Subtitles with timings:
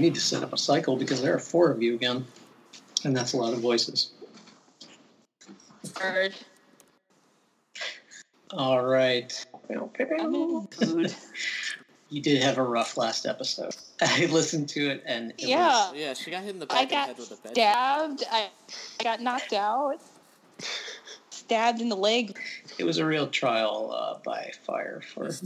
[0.00, 2.24] we need to set up a cycle because there are four of you again,
[3.04, 4.12] and that's a lot of voices.
[5.94, 6.34] Heard.
[8.50, 9.30] All right.
[9.68, 11.14] I'm in the mood.
[12.08, 13.76] You did have a rough last episode.
[14.00, 15.90] I listened to it, and it Yeah.
[15.90, 17.52] was, Yeah, she got hit in the back I of the head with a bed.
[17.52, 18.24] stabbed.
[18.32, 18.48] I,
[19.00, 19.98] I got knocked out.
[21.28, 22.38] Stabbed in the leg.
[22.78, 25.42] it was a real trial uh, by fire for This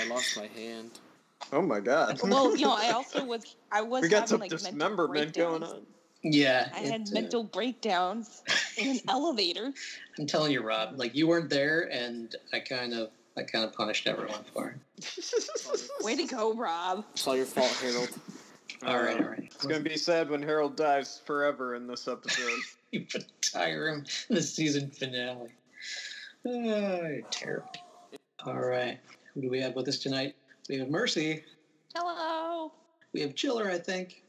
[0.00, 0.90] I lost my hand.
[1.52, 2.20] Oh my god.
[2.22, 3.56] Well, you know, I also was.
[3.70, 4.02] I was.
[4.02, 5.72] we got having, some like, mental dismemberment going breakdowns.
[5.72, 5.86] on.
[6.22, 8.42] Yeah, I had it, uh, mental breakdowns
[8.76, 9.72] in an elevator.
[10.18, 10.94] I'm telling you, Rob.
[10.96, 15.90] Like you weren't there, and I kind of, I kind of punished everyone for it.
[16.04, 17.04] Way to go, Rob.
[17.12, 18.10] It's all your fault, Harold.
[18.84, 19.44] All right, all right.
[19.44, 22.50] It's gonna be sad when Harold dies forever in this episode.
[22.92, 25.50] You retire him in the season finale.
[26.46, 27.68] Oh, terrible.
[28.44, 29.00] All right.
[29.34, 30.36] Who do we have with us tonight?
[30.68, 31.44] We have Mercy.
[31.94, 32.72] Hello.
[33.12, 34.22] We have Chiller, I think.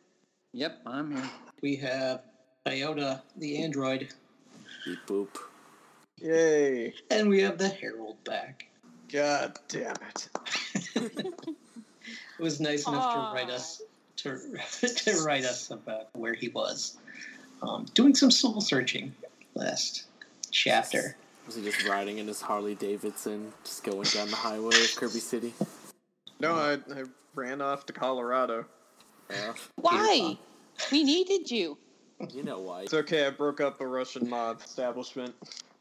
[0.54, 1.30] Yep, I'm here.
[1.62, 2.22] We have
[2.68, 4.14] Iota, the android.
[4.86, 5.30] Beep boop.
[6.18, 6.94] Yay!
[7.10, 8.68] And we have the Herald back.
[9.12, 10.30] God damn it!
[12.40, 13.30] It was nice enough Aw.
[13.30, 13.82] to write us
[14.18, 14.40] to,
[14.82, 16.98] to write us about where he was.
[17.62, 19.14] Um, doing some soul searching
[19.56, 20.06] last
[20.52, 21.16] chapter.
[21.48, 25.20] Was he just riding in his Harley Davidson, just going down the highway of Kirby
[25.20, 25.54] City?
[26.40, 27.04] No, I, I
[27.36, 28.66] ran off to Colorado.
[29.30, 30.38] Uh, Why?
[30.92, 31.78] We needed you.
[32.32, 32.84] you know why.
[32.84, 33.26] It's okay.
[33.26, 35.34] I broke up a Russian mob establishment,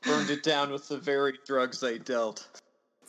[0.02, 2.46] burned it down with the very drugs they dealt.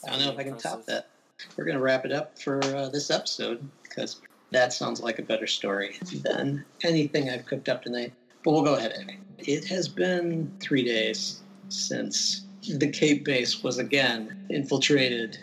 [0.05, 1.09] I don't know if I can top that.
[1.55, 4.21] We're going to wrap it up for uh, this episode because
[4.51, 8.13] that sounds like a better story than anything I've cooked up tonight.
[8.43, 9.19] But we'll go ahead anyway.
[9.39, 15.37] It has been three days since the Cape base was again infiltrated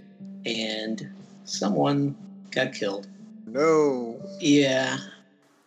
[0.44, 1.08] and
[1.44, 2.16] someone
[2.50, 3.06] got killed.
[3.46, 4.98] No, Yeah,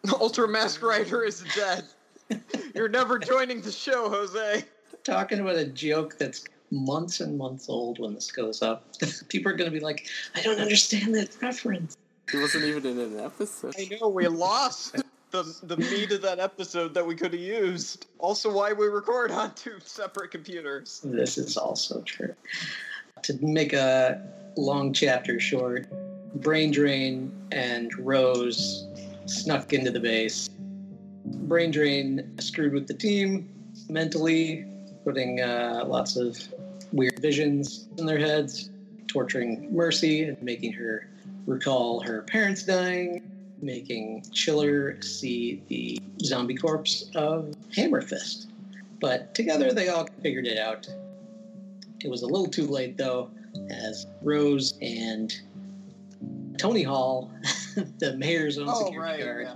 [0.19, 1.85] Ultra Mask Rider is dead.
[2.75, 4.65] You're never joining the show, Jose.
[5.03, 8.85] talking about a joke that's months and months old when this goes up.
[9.29, 11.95] People are going to be like, I don't understand that reference.
[12.29, 13.75] He wasn't even in an episode.
[13.79, 14.97] I know we lost
[15.31, 18.07] the the meat of that episode that we could have used.
[18.19, 21.01] Also, why we record on two separate computers.
[21.03, 22.33] This is also true.
[23.23, 24.21] To make a
[24.57, 25.87] long chapter short,
[26.35, 28.87] Brain Drain and Rose
[29.25, 30.49] snuck into the base.
[31.25, 33.49] Brain Drain screwed with the team
[33.89, 34.65] mentally,
[35.03, 36.37] putting uh, lots of
[36.91, 38.69] weird visions in their heads,
[39.07, 41.07] torturing Mercy and making her
[41.45, 43.21] recall her parents dying,
[43.61, 48.47] making Chiller see the zombie corpse of Hammerfist.
[48.99, 50.87] But together they all figured it out.
[52.03, 53.29] It was a little too late though,
[53.69, 55.33] as Rose and
[56.57, 57.31] Tony Hall,
[57.99, 59.49] the mayor's own oh, security guard,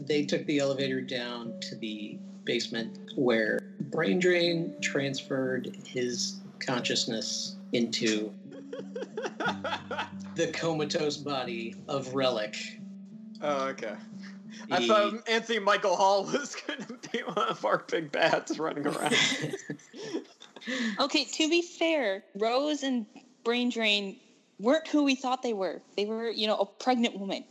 [0.00, 3.60] they took the elevator down to the basement where
[3.90, 8.32] Brain Drain transferred his consciousness into
[10.34, 12.56] the comatose body of Relic.
[13.42, 13.94] oh, okay.
[14.70, 18.58] I The- thought Anthony Michael Hall was going to be one of our big bats
[18.58, 19.14] running around.
[21.00, 23.06] Okay, to be fair, Rose and
[23.48, 24.16] Brain Drain
[24.58, 25.80] weren't who we thought they were.
[25.96, 27.44] They were, you know, a pregnant woman.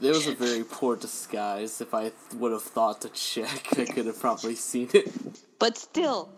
[0.00, 1.82] There was a very poor disguise.
[1.82, 5.12] If I would have thought to check, I could have probably seen it.
[5.58, 6.30] But still,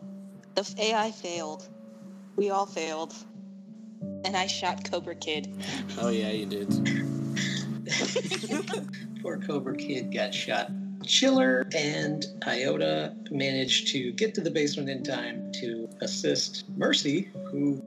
[0.57, 1.69] the AI failed.
[2.35, 3.15] We all failed.
[4.25, 5.55] And I shot Cobra Kid.
[6.01, 6.69] Oh yeah, you did.
[9.23, 10.73] Poor Cobra Kid got shot.
[11.05, 17.81] Chiller and Iota managed to get to the basement in time to assist Mercy, who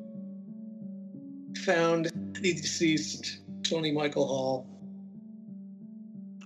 [1.64, 2.06] found
[2.42, 4.68] the deceased Tony Michael Hall.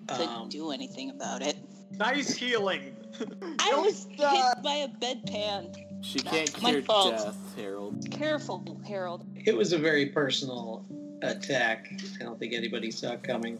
[0.08, 1.58] Couldn't Um, do anything about it.
[1.92, 2.96] nice healing.
[3.60, 4.36] I was die.
[4.54, 5.76] hit by a bedpan.
[6.02, 7.18] She can't my cure fault.
[7.18, 8.10] death, Harold.
[8.12, 9.26] Careful, Harold.
[9.46, 10.86] it was a very personal
[11.24, 11.92] attack.
[12.22, 13.60] I don't think anybody saw it coming.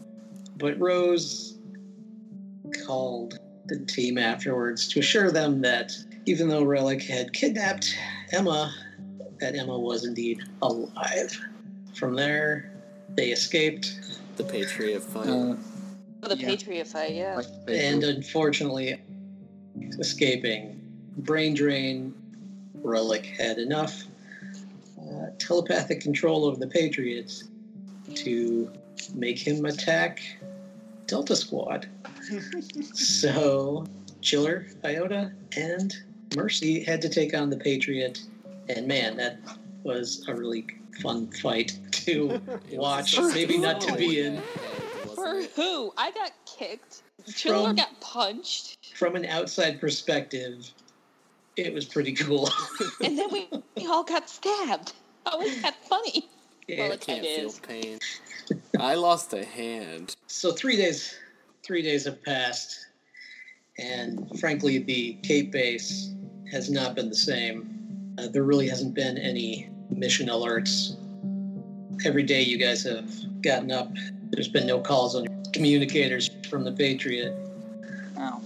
[0.56, 1.58] But Rose
[2.86, 5.92] called the team afterwards to assure them that
[6.26, 7.94] even though Relic had kidnapped
[8.32, 8.72] Emma,
[9.40, 11.38] that Emma was indeed alive.
[11.94, 12.70] From there,
[13.10, 15.28] they escaped, The Patriot fight.
[15.28, 15.56] Uh,
[16.22, 16.48] For the Yeah.
[16.48, 17.40] Patriot fight, yeah.
[17.68, 19.00] and unfortunately,
[19.98, 20.80] escaping.
[21.18, 22.14] Brain drain,
[22.74, 24.04] Relic had enough
[25.00, 27.44] uh, telepathic control over the Patriots
[28.14, 28.70] to
[29.14, 30.20] make him attack
[31.06, 31.88] Delta Squad.
[32.92, 33.84] so,
[34.20, 35.96] Chiller, Iota, and
[36.36, 38.20] Mercy had to take on the Patriot,
[38.68, 39.38] and man, that
[39.82, 40.66] was a really
[41.00, 42.40] fun fight to
[42.72, 44.40] watch, a maybe not to be in.
[45.14, 45.92] For who?
[45.96, 47.02] I got kicked.
[47.34, 50.70] Chiller From- got punched, From an outside perspective,
[51.56, 52.48] it was pretty cool.
[53.04, 54.94] and then we, we all got stabbed.
[55.26, 56.28] How is that funny?
[56.68, 56.84] Yeah.
[56.84, 57.58] Well, I it can't feel is.
[57.58, 57.98] pain.
[58.78, 60.16] I lost a hand.
[60.26, 61.14] So three days,
[61.62, 62.86] three days have passed,
[63.78, 66.12] and frankly, the Cape base
[66.50, 67.77] has not been the same.
[68.18, 70.96] Uh, there really hasn't been any mission alerts.
[72.04, 73.08] Every day you guys have
[73.42, 73.92] gotten up,
[74.30, 77.36] there's been no calls on your communicators from the Patriot.
[78.16, 78.42] Oh.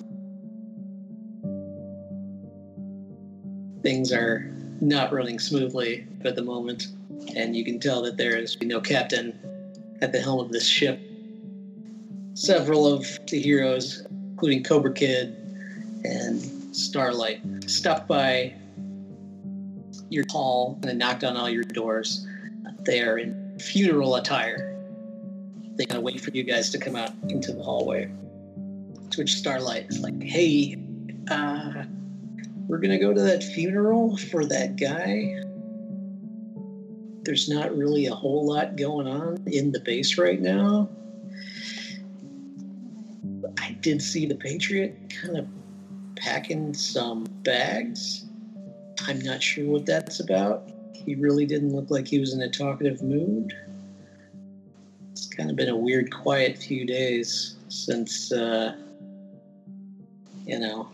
[3.82, 6.88] Things are not running smoothly at the moment,
[7.34, 9.38] and you can tell that there is no captain
[10.02, 11.00] at the helm of this ship.
[12.34, 15.34] Several of the heroes, including Cobra Kid
[16.04, 16.40] and
[16.74, 18.54] Starlight, stopped by
[20.12, 22.26] your hall and knocked on all your doors.
[22.80, 24.76] They are in funeral attire.
[25.76, 28.10] They gotta wait for you guys to come out into the hallway.
[29.10, 30.78] To which Starlight is like, "Hey,
[31.30, 31.84] uh,
[32.68, 35.42] we're gonna go to that funeral for that guy.
[37.24, 40.88] There's not really a whole lot going on in the base right now.
[43.58, 45.46] I did see the Patriot kind of
[46.16, 48.24] packing some bags.
[49.00, 50.70] I'm not sure what that's about.
[50.94, 53.52] He really didn't look like he was in a talkative mood.
[55.10, 58.76] It's kind of been a weird, quiet few days since, uh,
[60.44, 60.88] you know,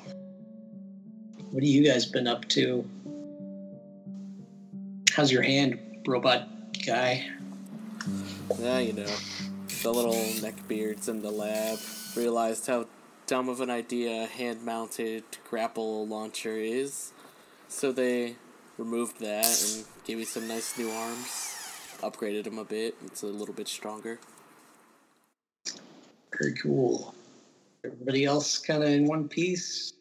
[1.51, 2.85] what have you guys been up to?
[5.13, 6.49] How's your hand, robot
[6.87, 7.27] guy?
[8.59, 9.17] Yeah, you know,
[9.83, 11.79] the little neckbeards in the lab
[12.17, 12.87] realized how
[13.27, 17.13] dumb of an idea a hand-mounted grapple launcher is,
[17.69, 18.37] so they
[18.77, 21.45] removed that and gave me some nice new arms.
[22.01, 22.95] Upgraded them a bit.
[23.05, 24.19] It's a little bit stronger.
[26.39, 27.15] Very cool.
[27.85, 29.93] Everybody else kind of in one piece.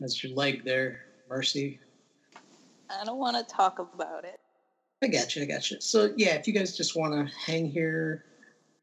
[0.00, 1.78] That's your leg there, Mercy.
[2.90, 4.40] I don't want to talk about it.
[5.02, 5.42] I got you.
[5.42, 5.80] I got you.
[5.80, 8.24] So yeah, if you guys just want to hang here,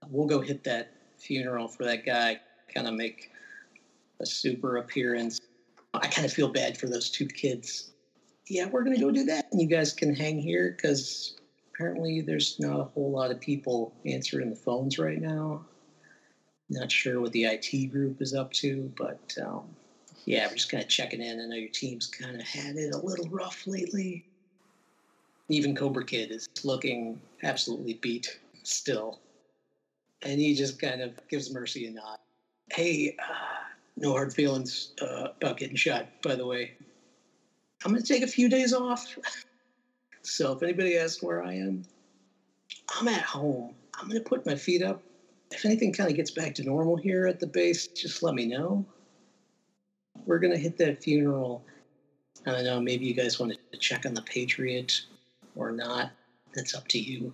[0.10, 2.40] we'll go hit that funeral for that guy.
[2.74, 3.32] Kind of make
[4.22, 5.42] a super appearance.
[5.94, 7.91] I kind of feel bad for those two kids.
[8.52, 11.36] Yeah, we're gonna go do that, and you guys can hang here because
[11.74, 15.64] apparently there's not a whole lot of people answering the phones right now.
[16.70, 19.62] Not sure what the IT group is up to, but um,
[20.26, 21.40] yeah, we're just kind of checking in.
[21.40, 24.26] I know your team's kind of had it a little rough lately.
[25.48, 29.22] Even Cobra Kid is looking absolutely beat still.
[30.24, 32.18] And he just kind of gives Mercy a nod.
[32.70, 33.64] Hey, uh,
[33.96, 36.74] no hard feelings uh, about getting shot, by the way.
[37.84, 39.18] I'm going to take a few days off.
[40.22, 41.84] so if anybody asks where I am,
[42.96, 43.74] I'm at home.
[44.00, 45.02] I'm going to put my feet up.
[45.52, 48.46] If anything kind of gets back to normal here at the base, just let me
[48.46, 48.86] know.
[50.26, 51.64] We're going to hit that funeral.
[52.46, 55.02] I don't know, maybe you guys want to check on the Patriot
[55.56, 56.12] or not.
[56.56, 57.34] That's up to you.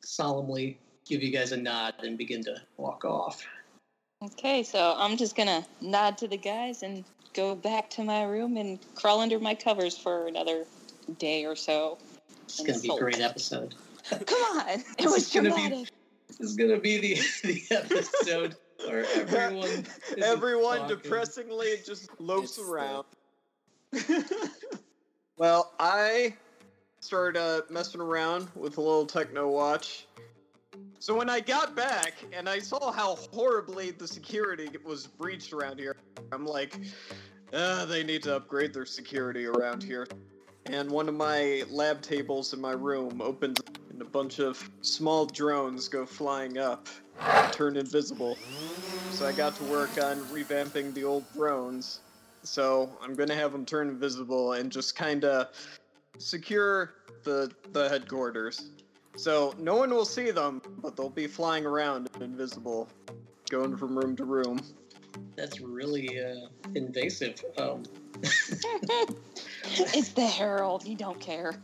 [0.00, 3.44] Solemnly give you guys a nod and begin to walk off.
[4.22, 8.56] Okay, so I'm just gonna nod to the guys and go back to my room
[8.56, 10.64] and crawl under my covers for another
[11.18, 11.98] day or so.
[12.44, 13.74] It's going to be a great episode.
[14.10, 15.88] Come on, it This was is gonna be- dramatic.
[16.28, 19.84] This is going to be the, the episode where everyone.
[20.22, 20.96] Everyone talking.
[20.96, 23.04] depressingly just loafs It's around.
[25.36, 26.34] well, I
[27.00, 30.06] started uh, messing around with a little techno watch.
[30.98, 35.80] So when I got back and I saw how horribly the security was breached around
[35.80, 35.96] here,
[36.30, 36.78] I'm like,
[37.52, 40.06] uh, they need to upgrade their security around here.
[40.66, 43.60] And one of my lab tables in my room opens
[43.90, 46.86] and a bunch of small drones go flying up,
[47.50, 48.38] turn invisible.
[49.10, 52.00] So I got to work on revamping the old drones.
[52.44, 55.48] So I'm gonna have them turn invisible and just kind of
[56.18, 58.70] secure the the headquarters.
[59.16, 62.88] So no one will see them, but they'll be flying around invisible,
[63.50, 64.60] going from room to room.
[65.36, 67.42] That's really uh, invasive.
[67.58, 67.84] Um,
[68.22, 70.86] it's the Herald.
[70.86, 71.54] You don't care,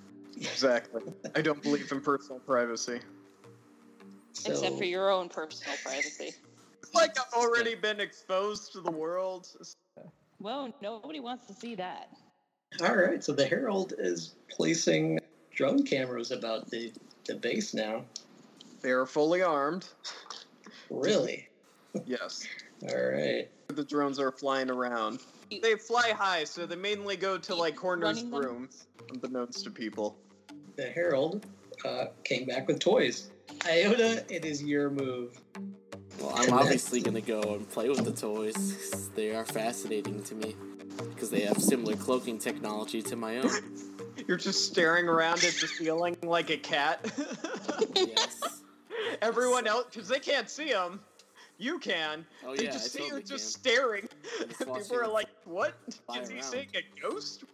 [0.41, 1.03] Exactly.
[1.35, 3.01] I don't believe in personal privacy.
[4.33, 6.33] so, except for your own personal privacy.
[6.83, 9.49] It's like I've already been exposed to the world.
[10.39, 12.11] Well, nobody wants to see that.
[12.81, 15.19] All right, so the Herald is placing
[15.53, 16.93] drone cameras about the,
[17.29, 18.05] the base now.
[18.81, 19.87] They are fully armed.
[20.91, 21.45] Really?
[22.05, 22.47] Yes.
[22.91, 23.49] All right.
[23.69, 25.21] The drones are flying around.
[25.51, 30.17] They fly high, so they mainly go to like corners of rooms, unbeknownst to people.
[30.77, 31.47] The Herald
[31.87, 33.31] uh, came back with toys.
[33.67, 35.41] Iota, it is your move.
[36.21, 39.09] Well, I'm obviously gonna go and play with the toys.
[39.17, 40.55] They are fascinating to me
[41.15, 43.51] because they have similar cloaking technology to my own.
[44.27, 47.01] You're just staring around at the ceiling like a cat.
[47.95, 48.63] Yes.
[49.23, 51.01] Everyone else, because they can't see him.
[51.59, 52.25] You can.
[52.47, 53.73] Oh they yeah, just I see totally you just can.
[53.73, 54.09] staring.
[54.59, 55.75] People are like, what?
[55.89, 56.45] Is he around.
[56.45, 57.45] seeing a ghost?"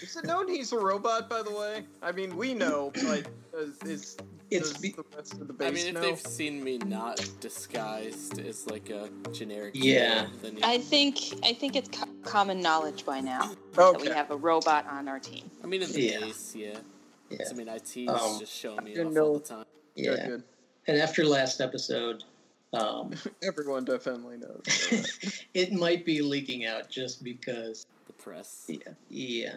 [0.00, 1.84] Is it known he's a robot, by the way?
[2.02, 4.16] I mean, we know, but uh, is
[4.56, 6.00] It's does be- the rest of the base I mean, if know?
[6.00, 10.24] they've seen me not disguised as like a generic Yeah.
[10.26, 10.66] killer, then yeah.
[10.68, 14.86] I think I think it's co- common knowledge by now that we have a robot
[14.88, 15.50] on our team.
[15.62, 16.20] I mean, in the Yeah.
[16.20, 16.78] base, yeah.
[17.30, 19.66] yeah, I mean, IT's Um, just showing me you off know- all the time.
[19.94, 20.26] Yeah.
[20.26, 20.44] good.
[20.86, 22.24] And after last episode,
[22.72, 24.62] um, Everyone definitely knows.
[25.54, 27.86] it might be leaking out just because.
[28.06, 28.64] The press.
[28.68, 28.78] Yeah,
[29.08, 29.56] yeah.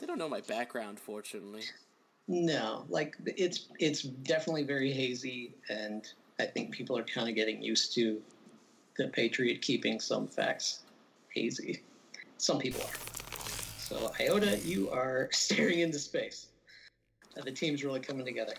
[0.00, 1.62] They don't know my background, fortunately.
[2.28, 6.08] No, like it's it's definitely very hazy, and
[6.40, 8.20] I think people are kind of getting used to
[8.96, 10.80] the Patriot keeping some facts
[11.32, 11.82] hazy.
[12.38, 13.38] Some people are.
[13.78, 16.48] So Iota, you are staring into space.
[17.36, 18.54] The team's really coming together.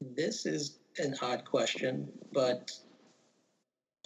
[0.00, 2.72] This is an odd question, but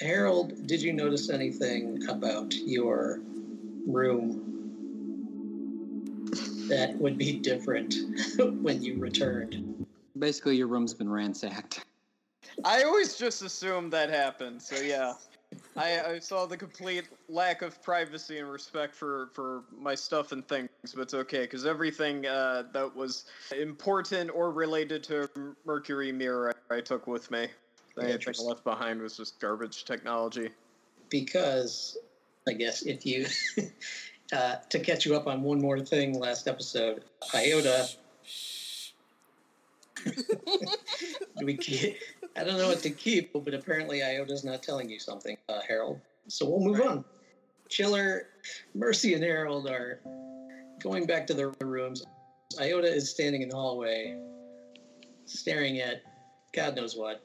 [0.01, 3.21] Harold, did you notice anything about your
[3.87, 4.58] room
[6.69, 7.95] that would be different
[8.63, 9.87] when you returned?
[10.19, 11.85] Basically, your room's been ransacked.
[12.65, 15.15] I always just assumed that happened, so yeah.
[15.77, 20.47] I, I saw the complete lack of privacy and respect for, for my stuff and
[20.47, 23.25] things, but it's okay because everything uh, that was
[23.57, 25.29] important or related to
[25.65, 27.49] Mercury Mirror I, I took with me.
[27.95, 30.51] The only thing I left behind was just garbage technology.
[31.09, 31.97] Because
[32.47, 33.27] I guess if you
[34.33, 37.05] uh, to catch you up on one more thing last episode,
[37.35, 37.89] Iota
[41.43, 41.97] we ke-
[42.37, 46.01] I don't know what to keep, but apparently Iota's not telling you something, uh, Harold.
[46.29, 47.05] So we'll move on.
[47.69, 48.29] Chiller,
[48.75, 50.01] Mercy, and Harold are
[50.83, 52.05] going back to their rooms.
[52.61, 54.19] Iota is standing in the hallway,
[55.27, 56.03] staring at
[56.55, 57.23] God knows what.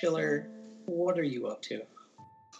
[0.00, 0.48] Chiller,
[0.86, 1.82] what are you up to?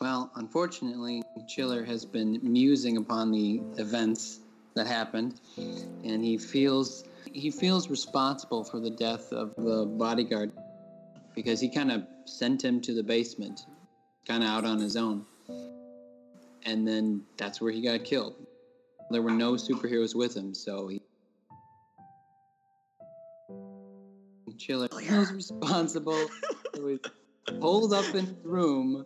[0.01, 4.41] Well, unfortunately, Chiller has been musing upon the events
[4.75, 10.53] that happened, and he feels he feels responsible for the death of the bodyguard
[11.35, 13.67] because he kind of sent him to the basement,
[14.27, 15.27] kind of out on his own,
[16.65, 18.37] and then that's where he got killed.
[19.11, 21.03] There were no superheroes with him, so he.
[24.57, 26.27] Chiller feels responsible.
[26.75, 27.01] He was
[27.61, 29.05] holed up in his room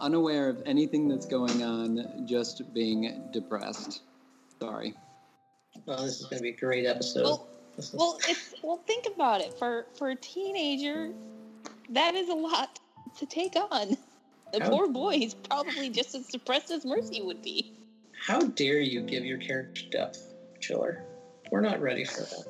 [0.00, 4.02] unaware of anything that's going on, just being depressed.
[4.60, 4.94] Sorry.
[5.84, 7.24] Well, this is going to be a great episode.
[7.24, 7.48] Well,
[7.92, 8.80] well, it's well.
[8.86, 9.52] Think about it.
[9.58, 11.12] For for a teenager,
[11.90, 12.78] that is a lot
[13.18, 13.96] to take on.
[14.52, 17.72] The How- poor boy is probably just as depressed as Mercy would be.
[18.26, 21.04] How dare you give your character depth, Chiller?
[21.50, 22.44] We're not ready for that.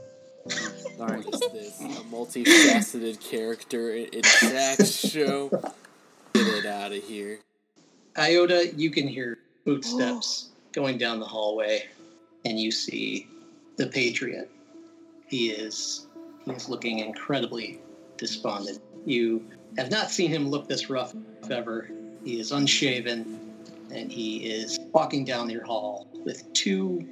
[0.97, 1.21] Sorry.
[1.23, 1.81] What is this?
[1.81, 5.51] A multifaceted character in in Zach's show?
[6.67, 7.39] Get out of here.
[8.19, 10.57] Iota, you can hear footsteps oh.
[10.73, 11.85] going down the hallway,
[12.45, 13.29] and you see
[13.77, 14.51] the Patriot.
[15.29, 16.09] He is
[16.45, 17.79] he is looking incredibly
[18.17, 18.81] despondent.
[19.05, 19.47] You
[19.79, 21.15] have not seen him look this rough
[21.49, 21.89] ever.
[22.25, 23.39] He is unshaven,
[23.93, 27.07] and he is walking down your hall with two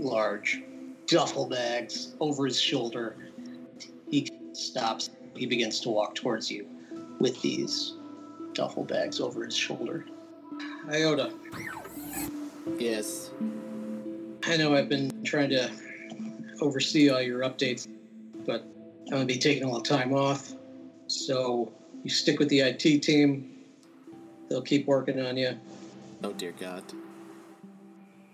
[0.00, 0.64] large
[1.06, 3.14] duffel bags over his shoulder.
[4.10, 5.10] He stops.
[5.36, 6.66] He begins to walk towards you
[7.20, 7.94] with these
[8.54, 10.04] duffel bags over his shoulder.
[10.88, 11.32] Iota,
[12.78, 13.30] Yes.
[14.44, 15.70] I know I've been trying to
[16.60, 17.86] oversee all your updates,
[18.46, 18.64] but
[19.06, 20.52] I'm going to be taking a little time off.
[21.06, 23.58] So you stick with the IT team.
[24.48, 25.58] They'll keep working on you.
[26.24, 26.82] Oh dear God.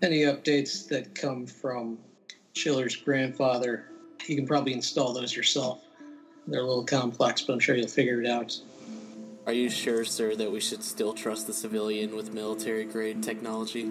[0.03, 1.99] Any updates that come from
[2.55, 3.87] Chiller's grandfather,
[4.27, 5.83] you can probably install those yourself.
[6.47, 8.57] They're a little complex, but I'm sure you'll figure it out.
[9.47, 13.89] Are you sure, sir, that we should still trust the civilian with military grade technology?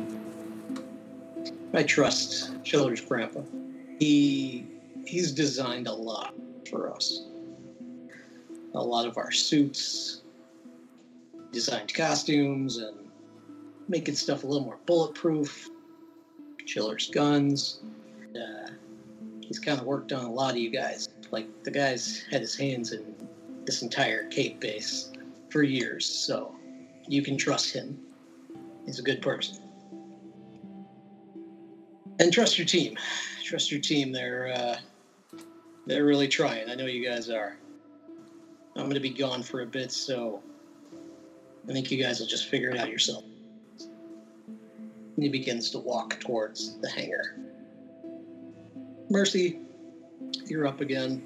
[1.74, 3.40] I trust Chiller's grandpa.
[3.98, 4.68] He
[5.06, 6.34] he's designed a lot
[6.70, 7.22] for us.
[8.74, 10.24] A lot of our suits,
[11.54, 13.10] designed costumes, and
[13.88, 15.70] making stuff a little more bulletproof.
[16.66, 17.80] Chiller's guns.
[18.36, 18.72] Uh,
[19.40, 21.08] he's kind of worked on a lot of you guys.
[21.32, 23.16] Like the guy's had his hands in
[23.66, 25.14] this entire Cape base
[25.56, 26.54] for years, so
[27.08, 27.98] you can trust him.
[28.86, 29.64] He's a good person.
[32.20, 32.98] And trust your team.
[33.42, 34.12] Trust your team.
[34.12, 34.76] They're uh,
[35.86, 36.70] they're really trying.
[36.70, 37.56] I know you guys are.
[38.76, 40.44] I'm going to be gone for a bit, so
[41.70, 43.24] I think you guys will just figure it out yourself.
[45.18, 47.38] He begins to walk towards the hangar.
[49.10, 49.60] Mercy,
[50.48, 51.26] you're up again.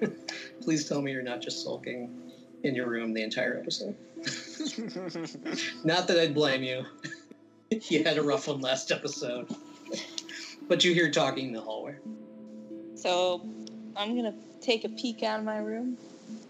[0.62, 2.29] Please tell me you're not just sulking
[2.62, 3.96] in your room the entire episode.
[5.84, 6.84] not that I'd blame you.
[7.70, 9.48] you had a rough one last episode.
[10.68, 11.96] but you hear talking in the hallway.
[12.94, 13.46] So
[13.96, 15.96] I'm gonna take a peek out of my room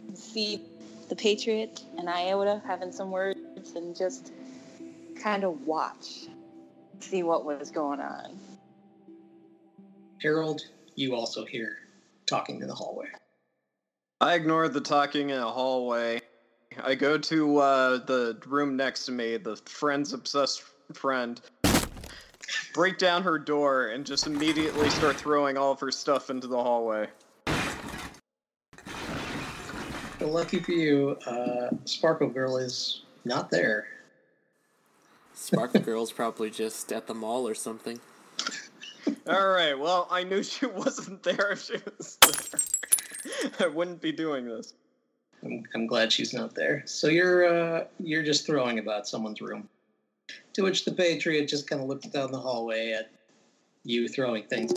[0.09, 0.63] and see
[1.09, 4.33] the Patriot and Iota having some words and just
[5.21, 6.27] kind of watch,
[7.01, 8.39] see what was going on.
[10.23, 10.63] Harold,
[10.95, 11.79] you also hear
[12.27, 13.09] talking in the hallway.
[14.23, 16.21] I ignore the talking in the hallway.
[16.83, 20.63] I go to uh, the room next to me, the friend's obsessed
[20.93, 21.41] friend,
[22.75, 26.63] break down her door, and just immediately start throwing all of her stuff into the
[26.63, 27.09] hallway.
[30.21, 33.87] Well, lucky for you, uh, Sparkle Girl is not there.
[35.33, 37.99] Sparkle Girl's probably just at the mall or something.
[39.27, 42.60] All right, well, I knew she wasn't there if she was there.
[43.61, 44.75] I wouldn't be doing this.
[45.43, 46.83] I'm, I'm glad she's not there.
[46.87, 49.69] So you're uh, you're just throwing about someone's room.
[50.55, 53.11] To which the Patriot just kind of looks down the hallway at
[53.85, 54.73] you throwing things.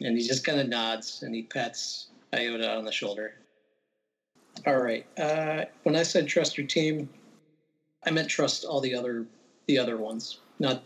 [0.00, 3.34] And he just kind of nods and he pats Iota on the shoulder.
[4.66, 5.06] All right.
[5.18, 7.08] Uh, when I said trust your team,
[8.04, 9.26] I meant trust all the other
[9.66, 10.82] the other ones, not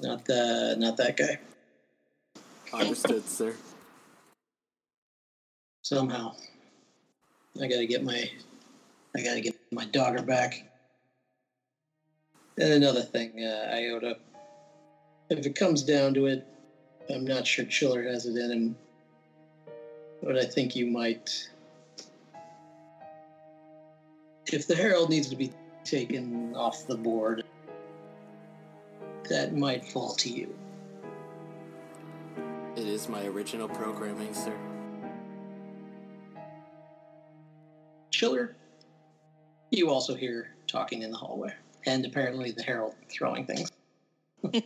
[0.00, 1.38] not the not that guy.
[2.72, 3.54] Understood, sir.
[5.82, 6.32] Somehow,
[7.60, 8.30] I gotta get my
[9.16, 10.62] I gotta get my dogger back.
[12.56, 14.16] And another thing, uh, Iota.
[15.28, 16.46] If it comes down to it,
[17.10, 18.76] I'm not sure Chiller has it in him,
[20.22, 21.48] but I think you might.
[24.52, 25.52] If the Herald needs to be
[25.84, 27.42] taken off the board,
[29.28, 30.54] that might fall to you.
[32.76, 34.56] It is my original programming, sir.
[38.22, 38.54] Chiller,
[39.72, 41.52] you also hear talking in the hallway,
[41.86, 43.72] and apparently the Herald throwing things.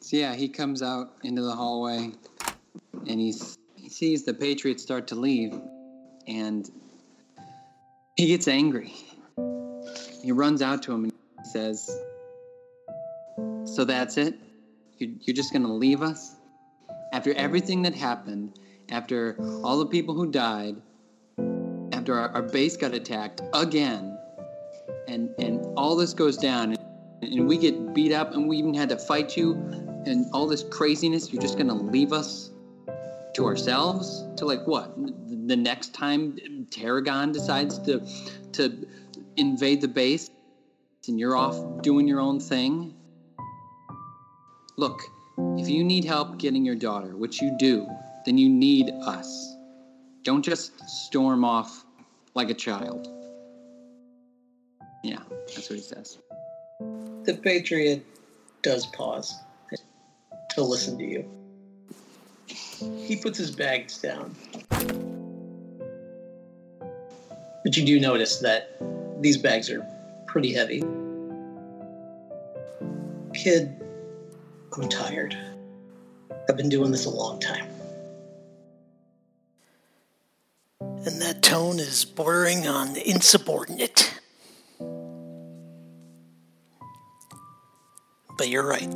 [0.00, 2.12] So yeah, he comes out into the hallway,
[3.08, 5.52] and he's, he sees the Patriots start to leave,
[6.28, 6.70] and
[8.16, 8.94] he gets angry.
[10.22, 11.12] He runs out to him and
[11.44, 11.90] says,
[13.64, 14.38] "So that's it?
[14.98, 16.36] You're, you're just gonna leave us?
[17.12, 20.76] After everything that happened, after all the people who died,
[22.06, 24.16] after our, our base got attacked again,
[25.08, 28.72] and and all this goes down, and, and we get beat up, and we even
[28.74, 29.54] had to fight you,
[30.06, 32.52] and all this craziness, you're just gonna leave us
[33.34, 34.24] to ourselves?
[34.36, 34.94] To like what?
[35.48, 36.38] The next time
[36.70, 38.06] Tarragon decides to
[38.52, 38.86] to
[39.36, 40.30] invade the base,
[41.08, 42.94] and you're off doing your own thing?
[44.76, 45.00] Look,
[45.58, 47.88] if you need help getting your daughter, which you do,
[48.24, 49.56] then you need us.
[50.22, 51.85] Don't just storm off
[52.36, 53.08] like a child.
[55.02, 55.18] Yeah,
[55.54, 56.18] that's what he says.
[57.24, 58.04] The Patriot
[58.62, 59.34] does pause
[60.50, 61.24] to listen to you.
[62.46, 64.36] He puts his bags down.
[67.64, 68.76] But you do notice that
[69.20, 69.84] these bags are
[70.26, 70.80] pretty heavy.
[73.34, 73.74] Kid,
[74.76, 75.36] I'm tired.
[76.48, 77.75] I've been doing this a long time.
[81.06, 84.12] And that tone is bordering on insubordinate.
[88.36, 88.92] But you're right.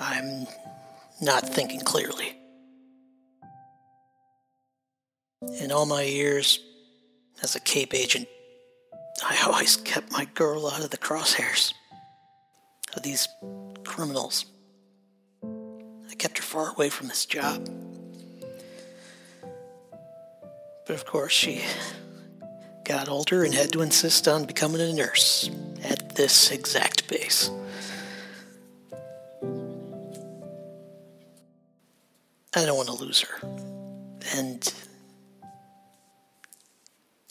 [0.00, 0.46] I'm
[1.20, 2.38] not thinking clearly.
[5.60, 6.58] In all my years
[7.42, 8.26] as a Cape agent,
[9.22, 11.74] I always kept my girl out of the crosshairs
[12.96, 13.28] of these
[13.84, 14.46] criminals.
[15.44, 17.68] I kept her far away from this job.
[20.90, 21.62] But of course, she
[22.82, 25.48] got older and had to insist on becoming a nurse
[25.84, 27.48] at this exact base.
[32.56, 33.48] I don't want to lose her.
[34.34, 34.74] And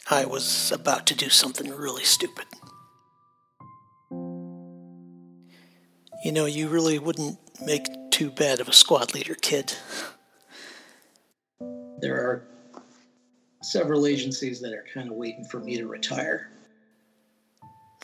[0.10, 2.46] I was about to do something really stupid.
[6.24, 9.74] You know, you really wouldn't make too bad of a squad leader, kid.
[12.00, 12.46] There are
[13.62, 16.50] several agencies that are kind of waiting for me to retire.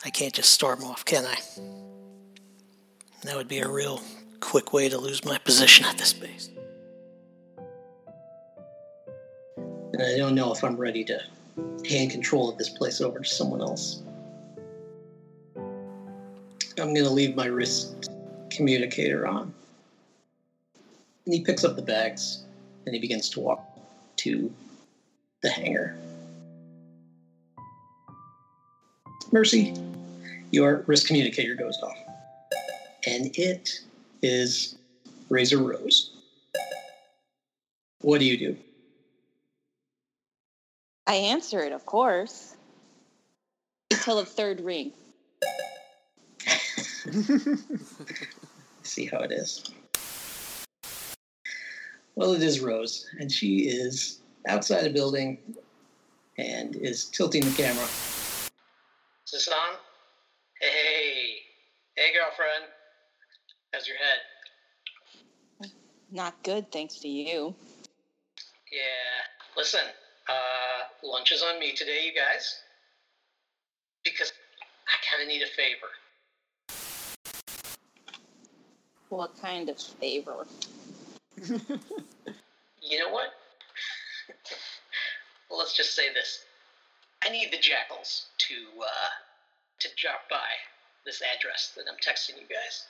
[0.03, 1.37] I can't just storm off, can I?
[3.23, 4.01] That would be a real
[4.39, 6.49] quick way to lose my position at this base.
[9.57, 11.19] And I don't know if I'm ready to
[11.89, 14.01] hand control of this place over to someone else.
[16.77, 18.11] I'm going to leave my wrist
[18.49, 19.53] communicator on.
[21.25, 22.43] And he picks up the bags
[22.85, 23.65] and he begins to walk
[24.17, 24.53] to
[25.45, 25.95] the hangar.
[29.31, 29.75] Mercy,
[30.49, 31.97] your wrist communicator goes off.
[33.05, 33.81] And it
[34.23, 34.75] is
[35.29, 36.15] Razor Rose.
[38.01, 38.57] What do you do?
[41.05, 42.55] I answer it, of course.
[43.91, 44.93] Until the third ring.
[48.81, 49.63] See how it is.
[52.15, 55.37] Well, it is Rose, and she is outside a building
[56.37, 57.83] and is tilting the camera.
[59.25, 59.75] Is this on?
[60.61, 61.37] Hey,
[61.95, 62.65] hey, girlfriend.
[63.73, 65.71] How's your head?
[66.11, 67.55] Not good, thanks to you.
[68.71, 69.23] Yeah.
[69.57, 69.81] Listen,
[70.29, 72.61] uh, lunch is on me today, you guys,
[74.03, 74.31] because
[74.87, 75.87] I kind of need a favor.
[79.09, 80.45] What kind of favor?
[82.87, 83.29] You know what?
[85.49, 86.43] well, let's just say this.
[87.25, 89.09] I need the jackals to uh,
[89.79, 90.37] to drop by
[91.05, 92.85] this address that I'm texting you guys.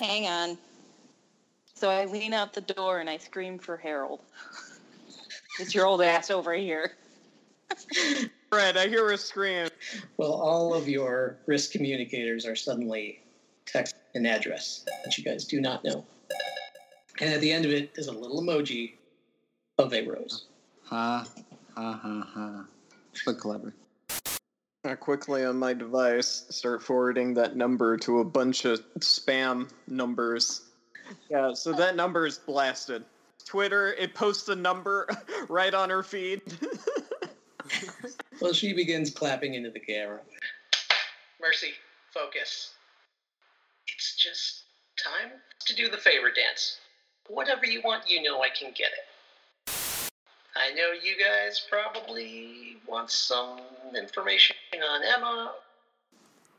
[0.00, 0.58] Hang on.
[1.74, 4.20] So I lean out the door and I scream for Harold.
[5.58, 6.92] It's your old ass over here.
[8.48, 9.68] Fred, I hear a scream.
[10.16, 13.20] Well, all of your risk communicators are suddenly
[13.66, 16.04] text an address that you guys do not know.
[17.20, 18.92] And at the end of it is a little emoji
[19.80, 20.44] Oh, of a rose.
[20.84, 21.26] Ha,
[21.74, 22.64] ha, ha, ha.
[23.24, 23.72] But clever.
[24.84, 30.62] I quickly on my device start forwarding that number to a bunch of spam numbers.
[31.30, 33.04] Yeah, so that number is blasted.
[33.46, 35.08] Twitter, it posts a number
[35.48, 36.42] right on her feed.
[38.40, 40.20] Well, she begins clapping into the camera.
[41.40, 41.72] Mercy,
[42.12, 42.72] focus.
[43.86, 44.62] It's just
[44.96, 45.32] time
[45.66, 46.78] to do the favor dance.
[47.28, 49.09] Whatever you want, you know I can get it.
[50.60, 53.60] I know you guys probably want some
[53.96, 55.52] information on Emma.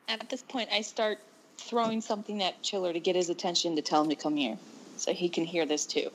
[0.07, 1.19] At this point, I start
[1.57, 4.57] throwing something at Chiller to get his attention to tell him to come here
[4.97, 6.09] so he can hear this too.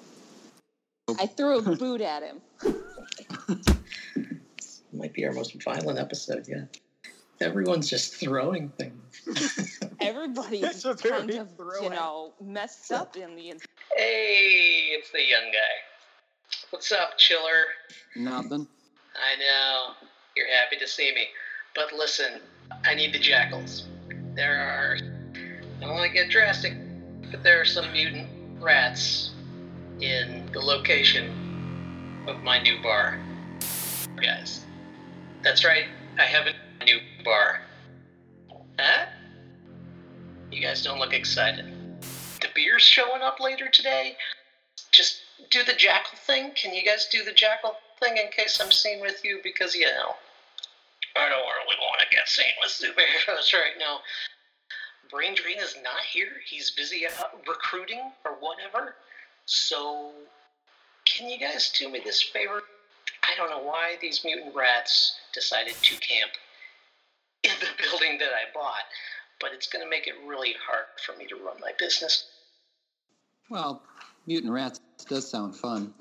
[1.20, 2.40] I threw a boot at him.
[4.92, 6.78] Might be our most violent episode yet.
[7.40, 9.78] Everyone's just throwing things.
[10.00, 11.50] Everybody's It's a very kind of,
[11.82, 13.54] you know, messed up in the
[13.96, 15.95] hey, it's the young guy.
[16.70, 17.64] What's up, Chiller?
[18.16, 18.66] Nothing.
[19.14, 19.92] I know.
[20.36, 21.28] You're happy to see me.
[21.74, 22.40] But listen,
[22.84, 23.86] I need the jackals.
[24.34, 24.96] There are.
[24.96, 26.74] I don't want to get drastic,
[27.30, 28.28] but there are some mutant
[28.60, 29.30] rats
[30.00, 33.20] in the location of my new bar.
[34.20, 34.64] Guys.
[35.42, 35.84] That's right,
[36.18, 37.60] I have a new bar.
[38.78, 39.06] Huh?
[40.50, 41.66] You guys don't look excited.
[42.40, 44.16] The beer's showing up later today.
[44.90, 46.52] Just do the jackal thing.
[46.54, 49.40] Can you guys do the jackal thing in case I'm seen with you?
[49.42, 50.14] Because, you know,
[51.16, 54.00] I don't really want to get seen with superheroes right now.
[55.10, 56.32] Brain Drain is not here.
[56.44, 57.06] He's busy
[57.46, 58.96] recruiting or whatever.
[59.44, 60.10] So,
[61.04, 62.62] can you guys do me this favor?
[63.22, 66.32] I don't know why these mutant rats decided to camp
[67.44, 68.84] in the building that I bought,
[69.40, 72.26] but it's going to make it really hard for me to run my business.
[73.48, 73.82] Well,
[74.26, 75.92] mutant rats does sound fun.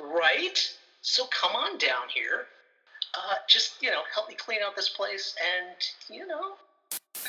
[0.00, 0.58] Right?
[1.02, 2.46] So come on down here.
[3.14, 5.34] Uh, just, you know, help me clean out this place.
[5.56, 5.76] And,
[6.16, 6.54] you know,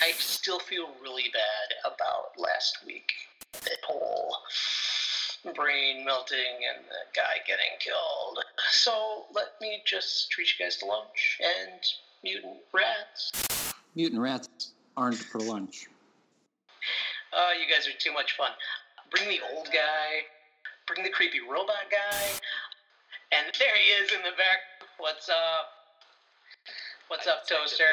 [0.01, 3.11] I still feel really bad about last week.
[3.51, 4.35] The whole
[5.53, 6.37] brain melting
[6.75, 8.43] and the guy getting killed.
[8.71, 11.79] So let me just treat you guys to lunch and
[12.23, 13.31] mutant rats.
[13.95, 15.87] Mutant rats aren't for lunch.
[17.31, 18.51] Oh, you guys are too much fun.
[19.11, 20.23] Bring the old guy,
[20.87, 22.25] bring the creepy robot guy,
[23.31, 24.59] and there he is in the back.
[24.97, 25.69] What's up?
[27.07, 27.83] What's up, Toaster?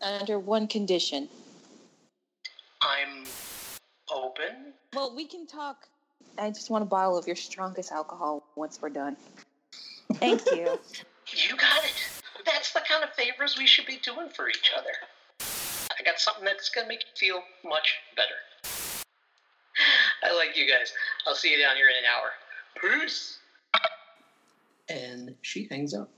[0.00, 1.28] Under one condition.
[2.80, 3.24] I'm
[4.12, 4.72] open.
[4.94, 5.88] Well, we can talk.
[6.38, 9.16] I just want a bottle of your strongest alcohol once we're done.
[10.14, 10.78] Thank you.
[11.34, 11.92] You got it.
[12.44, 14.92] That's the kind of favors we should be doing for each other.
[15.98, 18.36] I got something that's gonna make you feel much better.
[20.56, 20.92] I you guys.
[21.26, 23.00] I'll see you down here in an hour.
[23.00, 23.38] Peace.
[24.88, 26.08] And she hangs up.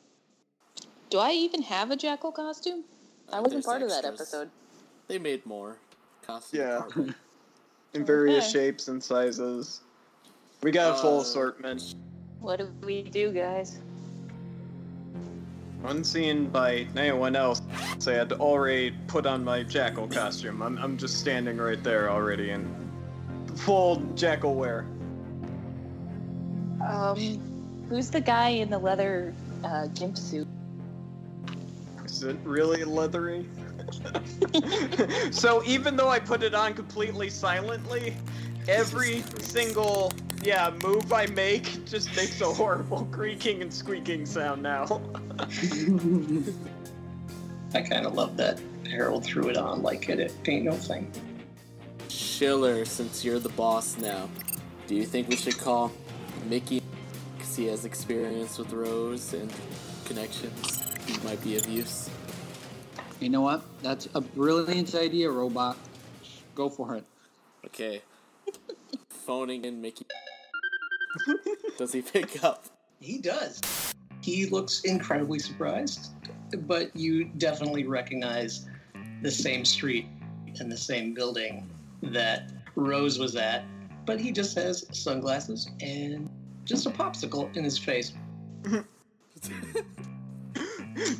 [1.11, 2.85] Do I even have a jackal costume?
[3.33, 4.51] I wasn't There's part of that episode.
[5.07, 5.79] They made more
[6.23, 6.83] costume Yeah.
[7.95, 8.67] In various Okay.
[8.67, 9.81] shapes and sizes.
[10.63, 11.95] We got a full Uh, assortment.
[12.41, 13.81] What do we do, guys?
[15.85, 17.63] Unseen by anyone else,
[18.07, 20.61] I had already put on my jackal costume.
[20.61, 22.88] I'm, I'm just standing right there already in
[23.59, 24.87] full jackal wear.
[26.87, 30.47] Um, who's the guy in the leather uh, gimp suit?
[32.05, 33.47] Is it really leathery?
[35.31, 38.15] so even though I put it on completely silently,
[38.67, 44.85] every single yeah move I make just makes a horrible creaking and squeaking sound now.
[47.75, 51.11] I kind of love that Harold threw it on like it ain't no thing.
[52.09, 54.29] Chiller, since you're the boss now,
[54.87, 55.93] do you think we should call
[56.49, 56.83] Mickey
[57.37, 59.53] because he has experience with Rose and
[60.07, 60.83] connections?
[61.07, 62.09] He might be of use.
[63.21, 63.63] You know what?
[63.83, 65.77] That's a brilliant idea, robot.
[66.55, 67.05] Go for it.
[67.67, 68.03] Okay.
[69.09, 70.07] Phoning in Mickey.
[71.77, 72.65] Does he pick up?
[73.01, 73.61] He does.
[74.23, 76.13] He looks incredibly surprised,
[76.67, 78.67] but you definitely recognize
[79.23, 80.07] the same street
[80.61, 81.69] and the same building
[82.03, 83.65] that Rose was at,
[84.07, 86.29] but he just has sunglasses and
[86.65, 88.13] just a popsicle in his face.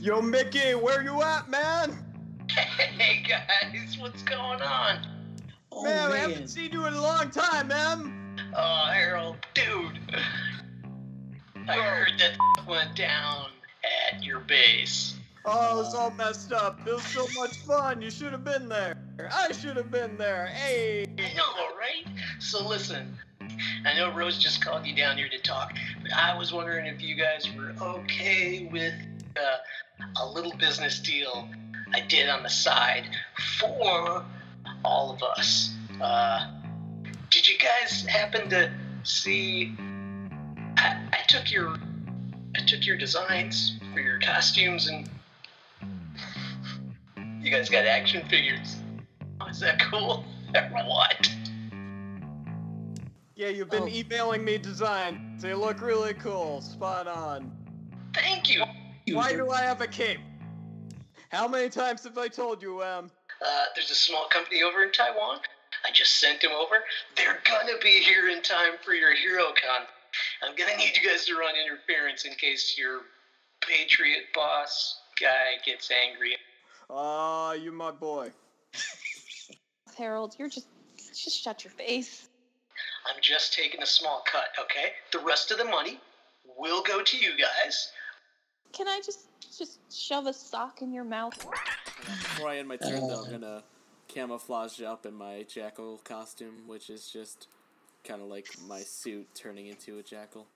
[0.01, 2.05] Yo, Mickey, where you at, man?
[2.99, 5.07] Hey guys, what's going on?
[5.71, 8.41] Oh man, I haven't seen you in a long time, man.
[8.57, 10.01] Oh, Harold, dude.
[11.69, 12.37] I heard that
[12.67, 13.51] went down
[14.11, 15.18] at your base.
[15.51, 16.79] Oh, it's all messed up.
[16.87, 18.03] It was so much fun.
[18.03, 18.99] You should have been there.
[19.33, 20.47] I should have been there.
[20.49, 21.07] Hey.
[21.19, 22.05] I know, right?
[22.39, 23.17] So listen,
[23.87, 27.01] I know Rose just called you down here to talk, but I was wondering if
[27.01, 28.93] you guys were okay with
[29.39, 31.49] uh, a little business deal
[31.95, 33.05] I did on the side
[33.59, 34.23] for
[34.85, 35.75] all of us.
[35.99, 36.51] Uh,
[37.31, 38.71] did you guys happen to
[39.03, 39.75] see?
[40.77, 41.75] I, I took your
[42.55, 45.09] I took your designs for your costumes and
[47.49, 48.77] you guys got action figures.
[49.49, 50.23] Is that cool?
[50.55, 51.31] or what?
[53.37, 53.89] Yeah, you've been Oh.
[53.89, 55.41] emailing me designs.
[55.41, 56.61] They look really cool.
[56.61, 57.51] Spot on.
[58.15, 58.65] Thank you.
[59.13, 60.21] Why do I have a cape?
[61.31, 63.11] How many times have I told you, um?
[63.41, 65.39] Uh, there's a small company over in Taiwan.
[65.87, 66.85] I just sent them over.
[67.17, 69.87] They're gonna be here in time for your HeroCon.
[70.43, 73.03] I'm gonna need you guys to run interference in case your
[73.63, 76.37] Patriot boss guy gets angry.
[76.91, 78.31] Ah, you my boy.
[79.97, 82.29] Harold, you're just just shut your face.
[83.07, 84.93] I'm just taking a small cut, okay?
[85.13, 85.99] The rest of the money
[86.57, 87.93] will go to you guys.
[88.73, 91.37] Can I just just shove a sock in your mouth?
[92.05, 93.65] Before I end my turn, though, I'm gonna
[94.07, 97.49] camouflage up in my jackal costume, which is just
[98.05, 100.47] kind of like my suit turning into a jackal.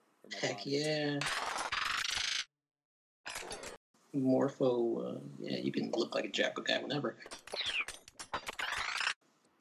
[0.41, 1.19] Heck yeah.
[4.15, 7.17] Morpho, uh, yeah, you can look like a jackal guy whenever.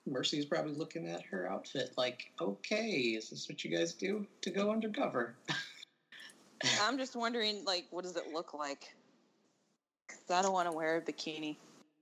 [0.06, 4.50] Mercy's probably looking at her outfit like, okay, is this what you guys do to
[4.50, 5.36] go undercover?
[6.82, 8.94] I'm just wondering, like, what does it look like?
[10.08, 11.56] Because I don't want to wear a bikini.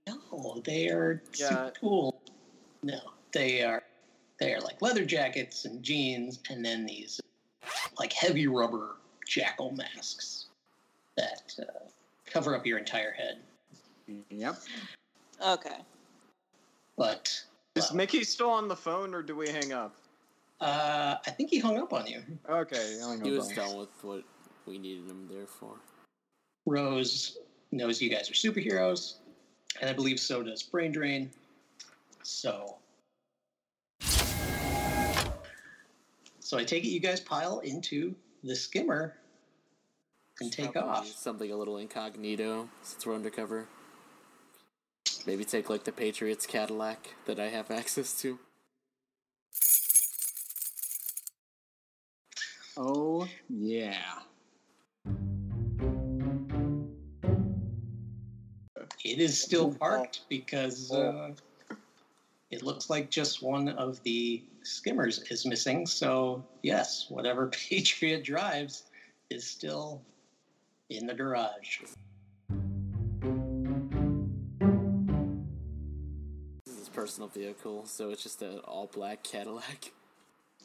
[0.07, 1.49] No, they are Yeah.
[1.49, 2.21] super cool.
[2.81, 2.99] No,
[3.31, 3.83] they are
[4.39, 7.19] they are like leather jackets and jeans, and then these
[7.99, 8.95] like heavy rubber
[9.27, 10.47] jackal masks
[11.17, 11.88] that uh,
[12.29, 13.39] cover up your entire head.
[14.29, 14.55] Yep.
[15.45, 15.77] Okay.
[16.97, 17.43] But
[17.75, 19.95] Is Mickey still on the phone, or do we hang up?
[20.61, 22.21] uh, I think he hung up on you.
[22.49, 24.23] Okay, hang He up was on- done with what
[24.65, 25.75] we needed him there for.
[26.65, 27.37] Rose
[27.71, 29.15] knows you guys are superheroes,
[29.79, 31.31] and I believe so does Brain Drain.
[32.23, 32.75] So.
[36.41, 39.15] So I take it you guys pile into the skimmer
[40.41, 41.08] and take Probably off.
[41.08, 43.67] Something a little incognito since we're undercover.
[45.25, 48.39] Maybe take like the Patriots Cadillac that I have access to.
[52.78, 53.97] Oh yeah.
[59.04, 61.32] It is still parked because uh,
[62.52, 65.86] it looks like just one of the skimmers is missing.
[65.86, 68.84] So, yes, whatever Patriot drives
[69.30, 70.02] is still
[70.89, 71.82] in the garage.
[76.65, 79.91] This is his personal vehicle, so it's just an all black Cadillac.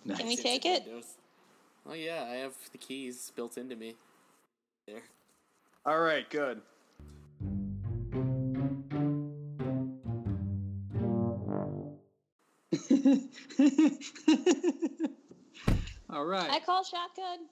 [0.17, 0.85] Can we take it?
[0.85, 1.15] windows.
[1.89, 3.95] Oh yeah, I have the keys built into me.
[4.87, 5.03] There.
[5.85, 6.63] All right, good.
[16.11, 16.51] All right.
[16.51, 17.47] I call shotgun.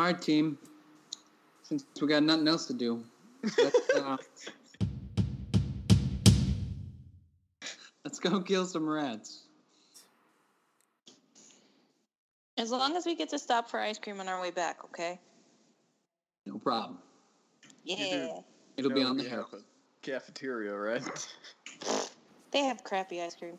[0.00, 0.56] All right, team.
[1.62, 3.04] Since we got nothing else to do,
[3.42, 4.16] let's, uh,
[8.02, 9.42] let's go kill some rats.
[12.56, 15.20] As long as we get to stop for ice cream on our way back, okay?
[16.46, 16.96] No problem.
[17.84, 18.38] Yeah.
[18.78, 19.48] It'll be on the we Herald.
[19.52, 19.64] have a
[20.00, 21.02] Cafeteria, right?
[22.52, 23.58] They have crappy ice cream.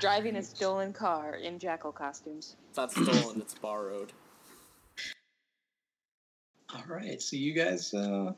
[0.00, 2.56] Driving a stolen car in jackal costumes.
[2.68, 4.12] It's not stolen, it's borrowed.
[6.74, 8.32] All right, so you guys uh,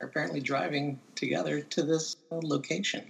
[0.00, 3.04] are apparently driving together to this uh, location.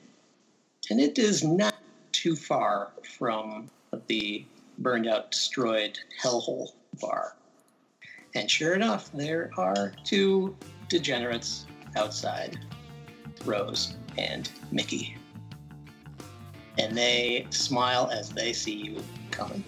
[0.91, 1.75] And it is not
[2.13, 3.71] too far from
[4.07, 4.45] the
[4.79, 7.37] burned out, destroyed hellhole bar.
[8.35, 10.57] And sure enough, there are two
[10.89, 12.59] degenerates outside
[13.45, 15.17] Rose and Mickey.
[16.79, 19.63] And they smile as they see you coming.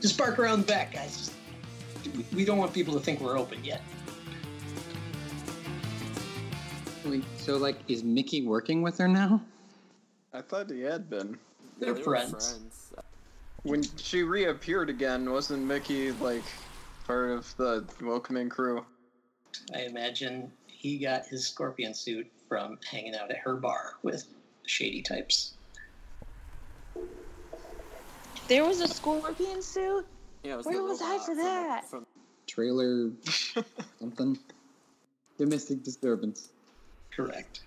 [0.00, 1.30] Just park around the back, guys.
[2.02, 3.82] Just, we- we don't want people to think we're open yet.
[7.04, 9.40] Wait, so like, is Mickey working with her now?
[10.32, 11.38] I thought he had been.
[11.78, 12.30] They're They friends.
[12.52, 12.92] friends.
[13.64, 16.42] When she reappeared again, wasn't Mickey like
[17.06, 18.84] part of the welcoming crew?
[19.74, 24.26] I imagine he got his scorpion suit from hanging out at her bar with
[24.66, 25.54] shady types.
[28.46, 30.04] There was a scorpion suit?
[30.42, 31.88] Yeah, it was Where was I robot for from that?
[31.88, 32.06] From,
[32.46, 33.10] Trailer
[33.98, 34.38] something?
[35.38, 36.50] Domestic disturbance.
[37.16, 37.60] Correct.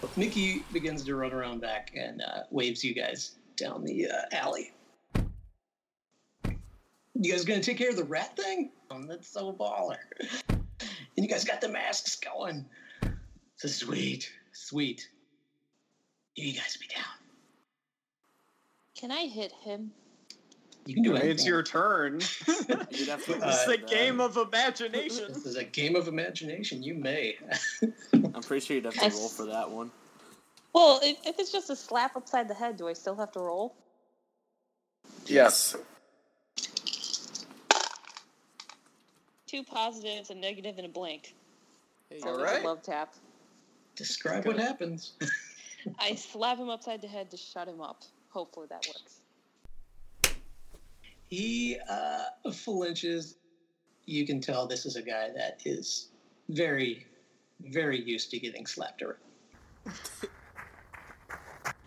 [0.00, 4.22] But Mickey begins to run around back and uh, waves you guys down the uh,
[4.30, 4.70] alley.
[6.44, 8.70] You guys gonna take care of the rat thing?
[8.92, 9.96] Oh, that's so baller.
[11.18, 12.64] And you guys got the masks going.
[13.56, 15.08] So sweet, sweet.
[16.36, 17.02] You guys be down.
[18.96, 19.90] Can I hit him?
[20.86, 21.30] You can do anything.
[21.32, 22.20] It's your turn.
[22.46, 24.24] you'd have to Uh, it's roll the for game that.
[24.26, 25.32] of imagination.
[25.32, 26.84] This is a game of imagination.
[26.84, 27.36] You may.
[28.14, 29.90] I'm pretty sure you'd have to I roll s- for that one.
[30.72, 33.40] Well, if, if it's just a slap upside the head, do I still have to
[33.40, 33.74] roll?
[35.26, 35.74] Yes.
[39.48, 41.34] Two positives, a negative, and a blank.
[42.10, 43.14] Hey, So All a love tap.
[43.96, 45.12] Describe what happens.
[45.98, 48.02] I slap him upside the head to shut him up.
[48.28, 49.22] Hopefully that works.
[51.28, 53.36] He uh, flinches.
[54.04, 56.08] You can tell this is a guy that is
[56.50, 57.06] very,
[57.60, 59.16] very used to getting slapped around.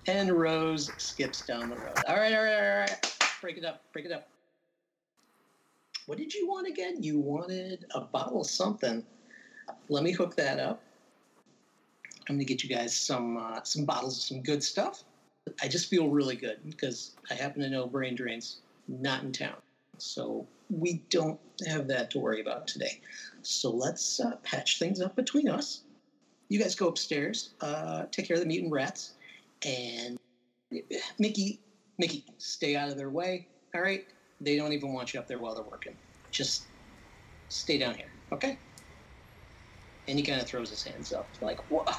[0.07, 1.93] and Rose skips down the road.
[2.07, 3.17] All right, all right, all right.
[3.39, 4.30] Break it up, break it up.
[6.11, 7.01] What did you want again?
[7.01, 9.01] You wanted a bottle of something.
[9.87, 10.83] Let me hook that up.
[12.27, 15.05] I'm gonna get you guys some uh, some bottles of some good stuff.
[15.61, 18.57] I just feel really good because I happen to know Brain Drain's
[18.89, 19.55] not in town.
[19.99, 22.99] So we don't have that to worry about today.
[23.41, 25.83] So let's uh, patch things up between us.
[26.49, 29.13] You guys go upstairs, uh, take care of the mutant rats,
[29.65, 30.19] and
[31.19, 31.61] Mickey,
[31.97, 33.47] Mickey, stay out of their way.
[33.73, 34.05] All right?
[34.41, 35.95] They don't even want you up there while they're working.
[36.31, 36.67] Just
[37.49, 38.57] stay down here, okay?
[40.07, 41.95] And he kind of throws his hands up, like, "What?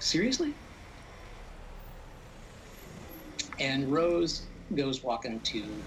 [0.00, 0.56] Seriously?"
[3.60, 5.84] And Rose goes walking to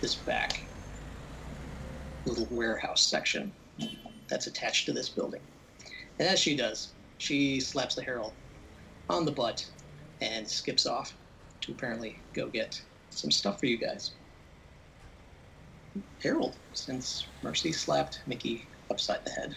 [0.00, 0.68] this back
[2.24, 3.52] little warehouse section
[4.28, 5.42] that's attached to this building.
[6.18, 8.34] And as she does, she slaps the Herald
[9.08, 9.66] on the butt
[10.20, 11.16] and skips off
[11.62, 14.12] to apparently go get some stuff for you guys.
[16.22, 19.56] Harold, since Mercy slapped Mickey upside the head.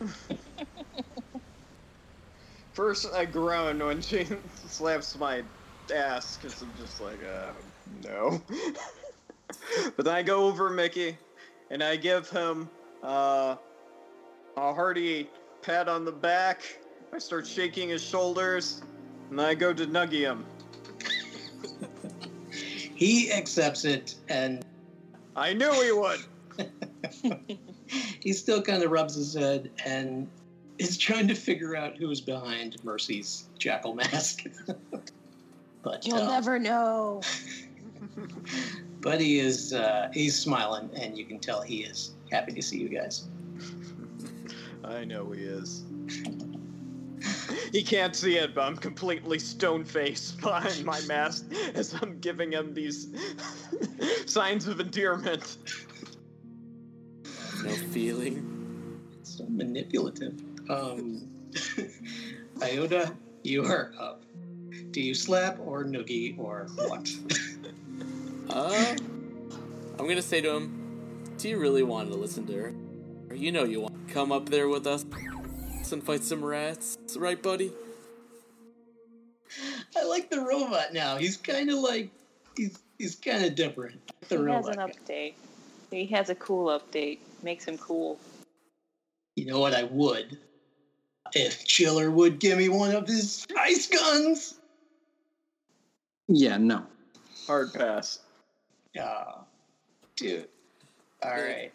[2.72, 5.44] First, I groan when she slaps my
[5.94, 7.52] ass because I'm just like, uh,
[8.02, 8.42] no.
[9.96, 11.16] but then I go over Mickey
[11.70, 12.68] and I give him
[13.02, 13.56] uh,
[14.56, 15.30] a hearty
[15.62, 16.62] pat on the back.
[17.12, 18.82] I start shaking his shoulders
[19.30, 20.44] and I go to nuggy him.
[22.96, 24.64] He accepts it and
[25.36, 26.20] I knew he would.
[28.20, 30.28] he still kind of rubs his head and
[30.78, 34.44] is trying to figure out who's behind Mercy's jackal mask.
[35.82, 37.20] but You'll uh, never know.
[39.00, 42.78] but he is uh, he's smiling and you can tell he is happy to see
[42.78, 43.28] you guys.
[44.84, 45.84] I know he is.
[47.72, 52.52] He can't see it, but I'm completely stone faced behind my mask as I'm giving
[52.52, 53.08] him these
[54.26, 55.56] signs of endearment.
[57.62, 59.00] No feeling.
[59.22, 60.40] So manipulative.
[60.68, 61.28] Um,
[62.62, 64.22] Iota, you are up.
[64.90, 67.10] Do you slap or noogie or what?
[68.48, 68.96] Uh,
[69.98, 72.74] I'm gonna say to him, "Do you really want to listen to her?
[73.34, 75.04] You know you want to come up there with us
[75.92, 77.72] and fight some rats, right, buddy?"
[79.96, 81.16] I like the robot now.
[81.16, 82.10] He's kind of like
[82.56, 84.00] he's he's kind of different.
[84.28, 84.78] The he has robot.
[84.78, 84.92] an guy.
[84.92, 85.34] update.
[85.90, 87.18] He has a cool update.
[87.42, 88.18] Makes him cool.
[89.36, 89.74] You know what?
[89.74, 90.38] I would
[91.34, 94.54] if Chiller would give me one of his ice guns.
[96.28, 96.84] Yeah, no.
[97.46, 98.20] Hard pass.
[98.98, 99.44] Ah,
[100.16, 100.48] dude.
[101.22, 101.72] All right.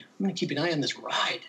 [0.00, 1.40] I'm gonna keep an eye on this ride.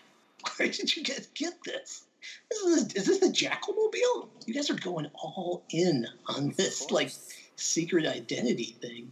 [0.60, 2.04] Where did you guys get this?
[2.50, 4.28] Is This is, is this the Jackalmobile?
[4.44, 7.10] You guys are going all in on this like
[7.56, 9.10] secret identity thing.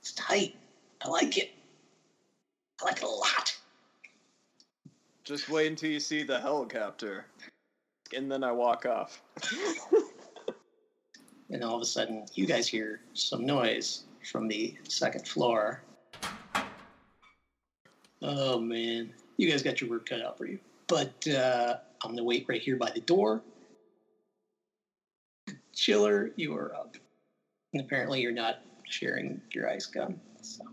[0.00, 0.54] It's tight.
[1.02, 1.54] I like it.
[2.82, 3.56] I like it a lot.
[5.24, 7.24] Just wait until you see the helicopter.
[8.14, 9.22] And then I walk off.
[11.48, 15.80] And all of a sudden, you guys hear some noise from the second floor.
[18.20, 20.58] Oh man, you guys got your work cut out for you.
[20.86, 23.42] But uh, I'm gonna wait right here by the door.
[25.74, 26.96] Chiller, you are up.
[27.72, 30.18] And apparently, you're not sharing your ice gun.
[30.40, 30.64] So.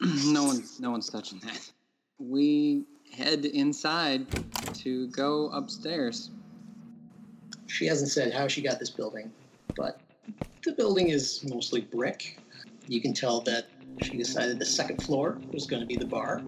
[0.26, 1.70] no one's no one's touching that.
[2.18, 4.26] We head inside
[4.74, 6.30] to go upstairs.
[7.66, 9.30] She hasn't said how she got this building,
[9.76, 10.00] but
[10.64, 12.38] the building is mostly brick.
[12.86, 13.68] You can tell that
[14.02, 16.42] she decided the second floor was going to be the bar.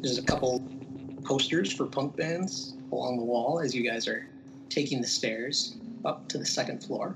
[0.00, 0.62] There's a couple
[1.24, 4.26] posters for punk bands along the wall as you guys are
[4.68, 7.14] taking the stairs up to the second floor.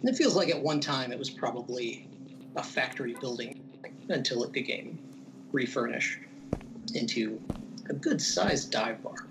[0.00, 2.06] And it feels like at one time it was probably
[2.56, 3.60] a factory building
[4.08, 4.98] until it became
[5.52, 6.18] refurnished
[6.94, 7.40] into
[7.88, 9.26] a good sized dive bar.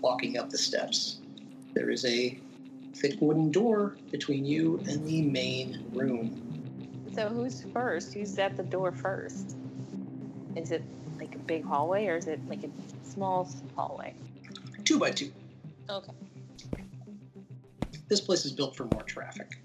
[0.00, 1.18] Walking up the steps,
[1.74, 2.38] there is a
[2.94, 7.10] thick wooden door between you and the main room.
[7.14, 8.14] So who's first?
[8.14, 9.56] Who's at the door first?
[10.56, 10.82] Is it
[11.50, 12.68] big hallway or is it like a
[13.02, 14.14] small hallway?
[14.84, 15.32] Two by two.
[15.88, 16.12] Okay.
[18.08, 19.58] This place is built for more traffic.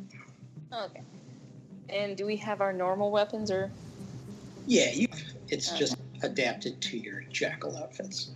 [0.74, 1.04] Okay.
[1.90, 3.72] And do we have our normal weapons or?
[4.66, 5.06] Yeah, you,
[5.50, 5.78] it's Okay.
[5.78, 8.32] just adapted to your jackal outfits.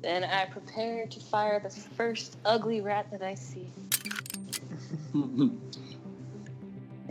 [0.00, 3.68] Then I prepare to fire the first ugly rat that I see,
[5.12, 5.60] and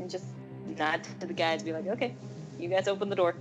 [0.09, 0.25] just
[0.79, 2.15] nod to the guys, be like, "Okay,
[2.57, 3.35] you guys open the door."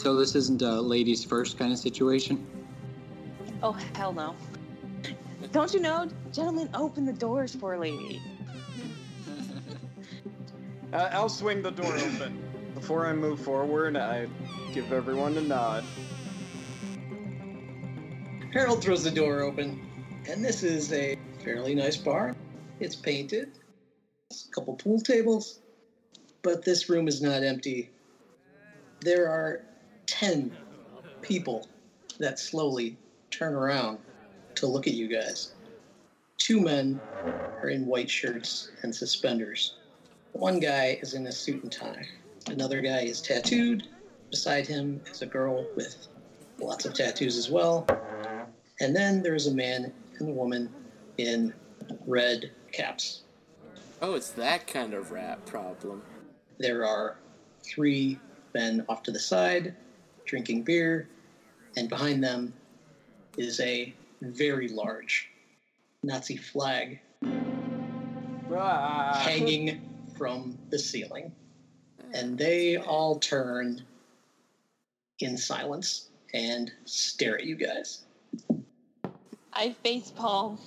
[0.00, 2.46] So this isn't a ladies first kind of situation.
[3.62, 4.34] Oh hell no!
[5.52, 8.20] Don't you know, gentlemen, open the doors for a lady.
[10.92, 12.42] Uh, I'll swing the door open.
[12.74, 14.26] Before I move forward, I
[14.74, 15.84] give everyone a nod.
[18.52, 19.86] Harold throws the door open,
[20.28, 22.34] and this is a fairly nice bar.
[22.80, 23.52] It's painted,
[24.30, 25.60] There's a couple pool tables,
[26.42, 27.90] but this room is not empty.
[29.00, 29.62] There are
[30.10, 30.50] 10
[31.22, 31.68] people
[32.18, 32.96] that slowly
[33.30, 33.98] turn around
[34.56, 35.52] to look at you guys.
[36.36, 37.00] Two men
[37.62, 39.76] are in white shirts and suspenders.
[40.32, 42.06] One guy is in a suit and tie.
[42.48, 43.86] Another guy is tattooed.
[44.30, 46.08] Beside him is a girl with
[46.58, 47.86] lots of tattoos as well.
[48.80, 50.72] And then there's a man and a woman
[51.18, 51.54] in
[52.06, 53.22] red caps.
[54.02, 56.02] Oh, it's that kind of rat problem.
[56.58, 57.16] There are
[57.62, 58.18] three
[58.54, 59.76] men off to the side
[60.30, 61.08] drinking beer,
[61.76, 62.54] and behind them
[63.36, 65.28] is a very large
[66.04, 67.00] Nazi flag
[68.52, 69.20] Ah.
[69.24, 69.80] hanging
[70.16, 71.32] from the ceiling.
[72.14, 73.84] And they all turn
[75.18, 78.04] in silence and stare at you guys.
[79.52, 80.58] I face palm.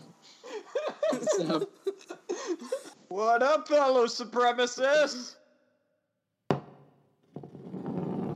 [1.37, 1.69] So,
[3.07, 5.35] What up, fellow supremacists?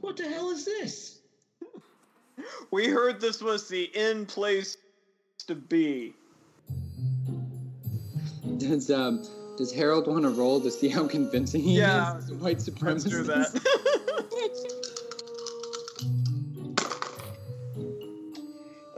[0.01, 1.16] What the hell is this?
[2.71, 4.77] We heard this was the in place
[5.47, 6.13] to be.
[8.57, 9.23] does um
[9.57, 12.31] does Harold want to roll to see how convincing he Yeah, is?
[12.33, 13.09] White supremacist.
[13.09, 13.49] do that.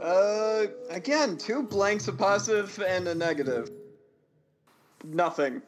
[0.00, 3.70] uh, again, two blanks, a positive and a negative.
[5.04, 5.62] Nothing.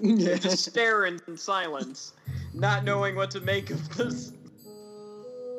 [0.00, 0.34] yeah.
[0.38, 2.12] Just stare in silence,
[2.52, 4.32] not knowing what to make of this.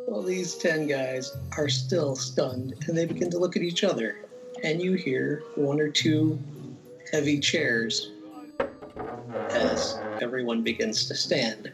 [0.08, 4.18] Well, these 10 guys are still stunned and they begin to look at each other.
[4.64, 6.39] And you hear one or two
[7.12, 8.12] heavy chairs
[9.49, 11.72] as everyone begins to stand.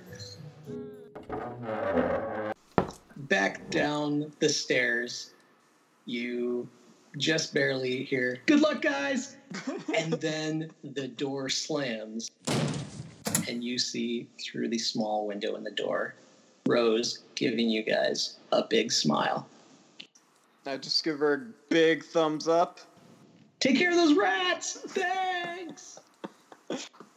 [3.32, 5.32] back down the stairs.
[6.06, 6.68] You
[7.18, 9.38] just barely hear, Good luck, guys!
[9.98, 12.30] and then the door slams,
[13.48, 16.16] and you see through the small window in the door
[16.68, 19.48] Rose giving you guys a big smile.
[20.66, 22.80] I just give her a big thumbs up.
[23.60, 24.74] Take care of those rats!
[24.88, 26.00] Thanks!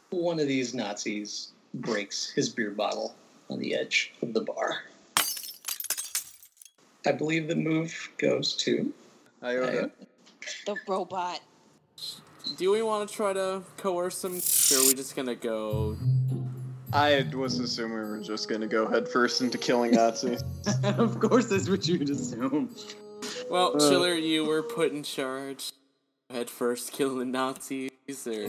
[0.09, 3.15] One of these Nazis breaks his beer bottle
[3.49, 4.83] on the edge of the bar.
[7.07, 8.91] I believe the move goes to.
[9.43, 9.91] Iota.
[10.65, 11.39] The robot.
[12.57, 15.97] Do we want to try to coerce him, or are we just gonna go?
[16.95, 20.41] I was assuming we were just gonna go head first into killing Nazis.
[20.83, 22.73] of course, that's what you'd assume.
[23.49, 23.79] Well, Uh.
[23.89, 25.73] Chiller, you were put in charge.
[26.29, 27.91] Head first, kill the Nazis,
[28.25, 28.47] or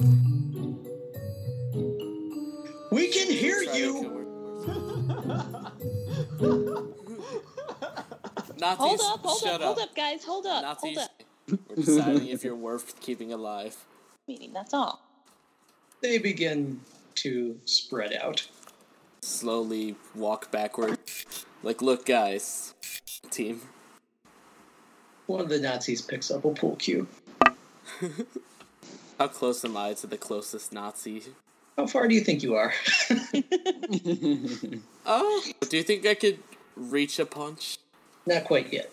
[2.93, 4.23] We can hear you!
[8.59, 11.23] Nazis, Hold up, hold shut up, hold up, guys, hold up, Nazis, hold up.
[11.69, 13.77] we're deciding if you're worth keeping alive.
[14.29, 15.03] Meeting, that's all.
[16.01, 16.81] They begin
[17.17, 18.47] to spread out.
[19.23, 20.99] Slowly walk backward.
[21.63, 22.75] Like, look, guys,
[23.31, 23.61] team.
[25.27, 27.09] One of the Nazis picks up a pool cue.
[29.19, 31.23] How close am I to the closest Nazi?
[31.77, 32.73] How far do you think you are?
[35.09, 36.41] Oh, do you think I could
[36.75, 37.79] reach a punch?
[38.27, 38.91] Not quite yet.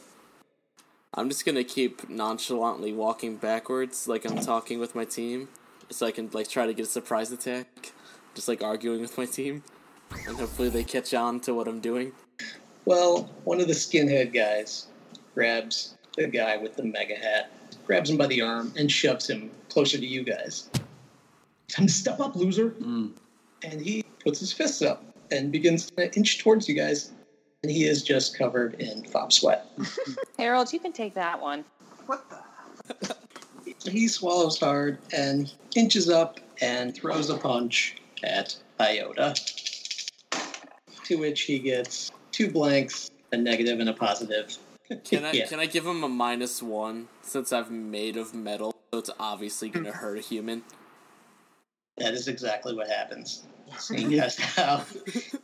[1.15, 5.49] I'm just gonna keep nonchalantly walking backwards, like I'm talking with my team,
[5.89, 7.93] so I can like try to get a surprise attack,
[8.35, 9.63] just like arguing with my team,
[10.27, 12.11] and hopefully they catch on to what I'm doing.
[12.85, 14.87] Well, one of the skinhead guys
[15.33, 17.51] grabs the guy with the MAGA hat,
[17.85, 20.69] grabs him by the arm, and shoves him closer to you guys.
[21.69, 22.71] Time to step up, loser.
[22.71, 23.11] Mm.
[23.63, 27.11] And he puts his fists up and begins to inch towards you guys.
[27.63, 29.67] And he is just covered in fob sweat.
[30.37, 31.63] Harold, you can take that one.
[32.05, 33.15] what the?
[33.89, 39.35] He swallows hard and inches up and throws a punch at Iota.
[41.05, 44.57] To which he gets two blanks, a negative and a positive.
[45.03, 45.47] Can I Yeah.
[45.47, 49.69] can I give him a minus one since I've made of metal, so it's obviously
[49.69, 49.97] gonna hmm.
[49.97, 50.63] hurt a human.
[51.97, 53.43] That is exactly what happens.
[53.77, 54.83] Seeing as how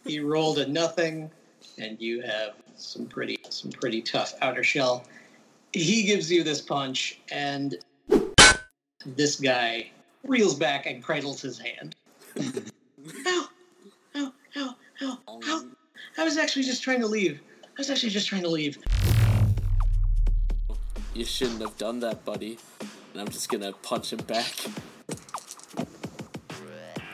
[0.06, 1.32] he rolled a nothing,
[1.78, 5.06] and you have some pretty some pretty tough outer shell.
[5.74, 7.78] He gives you this punch, and
[9.06, 9.92] this guy
[10.24, 11.96] reels back and cradles his hand.
[12.38, 13.50] Ow,
[14.16, 15.66] ow, ow, ow, ow.
[16.18, 17.40] I was actually just trying to leave.
[17.64, 18.78] I was actually just trying to leave.
[21.14, 22.58] You shouldn't have done that, buddy.
[23.14, 24.54] And I'm just gonna punch him back.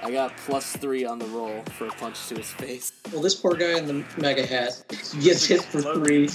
[0.03, 2.91] I got plus three on the roll for a punch to his face.
[3.11, 4.83] Well, this poor guy in the MAGA hat
[5.19, 6.29] gets hit for three,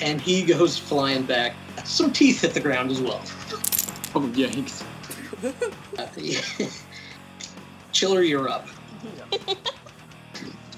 [0.00, 1.56] and he goes flying back.
[1.84, 3.20] Some teeth hit the ground as well.
[4.14, 4.84] Oh, yikes.
[5.98, 6.06] Uh,
[7.98, 8.68] Chiller, you're up.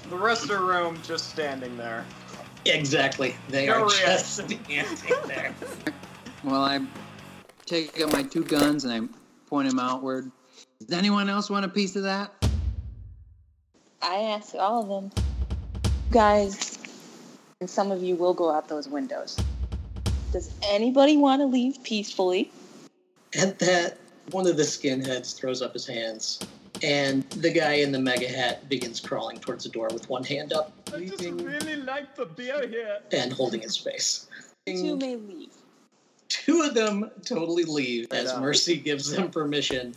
[0.09, 2.03] The rest of the room just standing there.
[2.65, 3.33] Exactly.
[3.47, 4.95] They No are just reaction.
[4.97, 5.55] standing there.
[6.43, 6.81] Well, I
[7.65, 10.29] take out my two guns and I point them outward.
[10.81, 12.33] Does anyone else want a piece of that?
[14.01, 15.23] I ask all of them.
[16.09, 16.77] Guys,
[17.61, 19.37] and some of you will go out those windows.
[20.33, 22.51] Does anybody want to leave peacefully?
[23.39, 23.97] At that,
[24.31, 26.39] one of the skinheads throws up his hands,
[26.83, 30.53] and the guy in the MAGA hat begins crawling towards the door with one hand
[30.53, 32.99] up I just really like the beer here.
[33.11, 34.27] and holding his face.
[34.65, 35.53] Two may leave.
[36.27, 38.37] Two of them totally leave as.
[38.37, 39.93] Mercy gives them permission.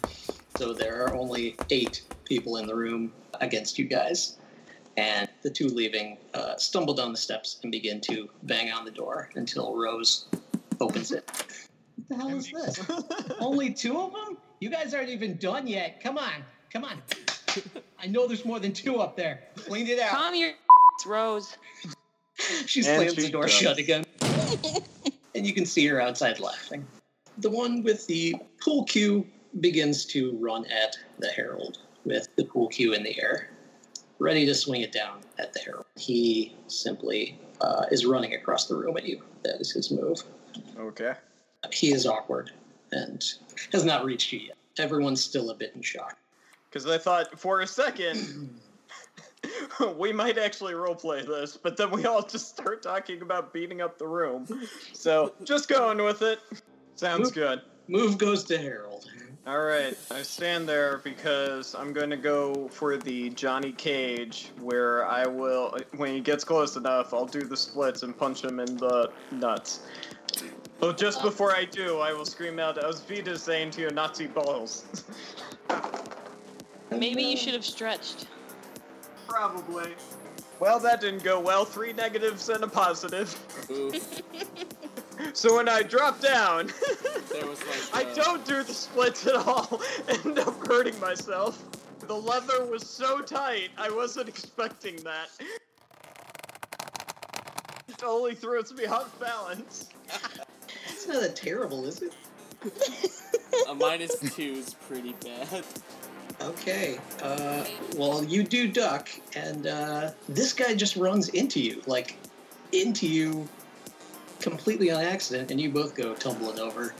[0.56, 4.36] So there are only eight people in the room against you guys.
[4.96, 8.90] And the two leaving uh, stumble down the steps and begin to bang on the
[8.90, 10.26] door until Rose
[10.80, 11.28] opens it.
[11.96, 12.80] What the hell is this?
[13.40, 14.36] only two of them?
[14.60, 16.00] You guys aren't even done yet.
[16.00, 16.44] Come on.
[16.74, 17.00] Come on.
[18.02, 19.44] I know there's more than two up there.
[19.56, 20.10] Clean it out.
[20.10, 20.52] Calm your
[21.06, 21.56] Rose.
[22.66, 23.52] She And slams the door does.
[23.52, 24.04] shut again.
[25.34, 26.84] and you can see her outside laughing.
[27.38, 29.26] The one with the pool cue
[29.60, 33.50] begins to run at the Herald with the pool cue in the air,
[34.18, 35.86] ready to swing it down at the Herald.
[35.96, 39.22] He simply uh, is running across the room at you.
[39.44, 40.22] That is his move.
[40.76, 41.14] Okay.
[41.72, 42.50] He is awkward
[42.92, 43.24] and
[43.72, 44.56] has not reached you yet.
[44.78, 46.18] Everyone's still a bit in shock.
[46.74, 48.58] Because I thought for a second
[49.96, 53.96] we might actually roleplay this, but then we all just start talking about beating up
[53.96, 54.44] the room.
[54.92, 56.40] So just going with it.
[56.96, 57.34] Sounds Oop.
[57.34, 57.60] good.
[57.86, 59.06] Move goes to Harold.
[59.46, 65.06] All right, I stand there because I'm going to go for the Johnny Cage, where
[65.06, 68.76] I will, when he gets close enough, I'll do the splits and punch him in
[68.78, 69.86] the nuts.
[70.80, 73.00] But just before I do, I will scream out, "Aus
[73.36, 74.86] saying to your Nazi balls."
[76.98, 78.26] Maybe you should have stretched.
[79.28, 79.94] Probably.
[80.60, 81.64] Well, that didn't go well.
[81.64, 83.34] Three negatives and a positive.
[85.32, 86.72] So when I drop down,
[87.32, 87.94] There was like.
[88.06, 89.80] I uh, don't do the splits at all.
[90.08, 91.62] End up hurting myself.
[92.00, 95.30] The leather was so tight, I wasn't expecting that.
[97.88, 99.88] It totally throws me off balance.
[100.88, 102.14] It's not that terrible, is it?
[103.68, 105.64] A minus two is pretty bad.
[106.40, 106.98] Okay.
[107.22, 107.64] Uh,
[107.96, 112.16] well, you do duck, and uh, this guy just runs into you, like
[112.72, 113.48] into you,
[114.40, 116.94] completely on accident, and you both go tumbling over.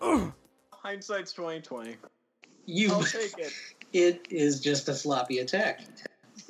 [0.72, 1.96] Hindsight's 2020.
[2.66, 3.52] You, I'll take it.
[3.92, 5.80] it is just a sloppy attack.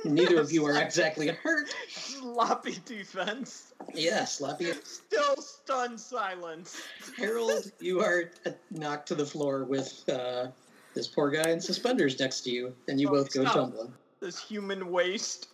[0.05, 1.69] Neither of you are exactly hurt.
[1.89, 3.73] Sloppy defense.
[3.95, 4.73] Yeah, sloppy.
[4.85, 6.81] Still stunned silence.
[7.17, 8.31] Harold, you are
[8.71, 10.49] knocked to the floor with uh,
[10.95, 13.55] this poor guy in suspenders next to you, and you Oh, both go stop.
[13.55, 13.93] tumbling.
[14.21, 15.49] This human waste.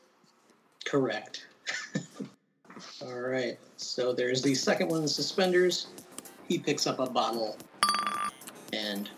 [0.84, 1.46] Correct.
[3.02, 3.58] All right.
[3.76, 5.88] So there's the second one, in suspenders.
[6.48, 7.56] He picks up a bottle
[8.72, 9.10] and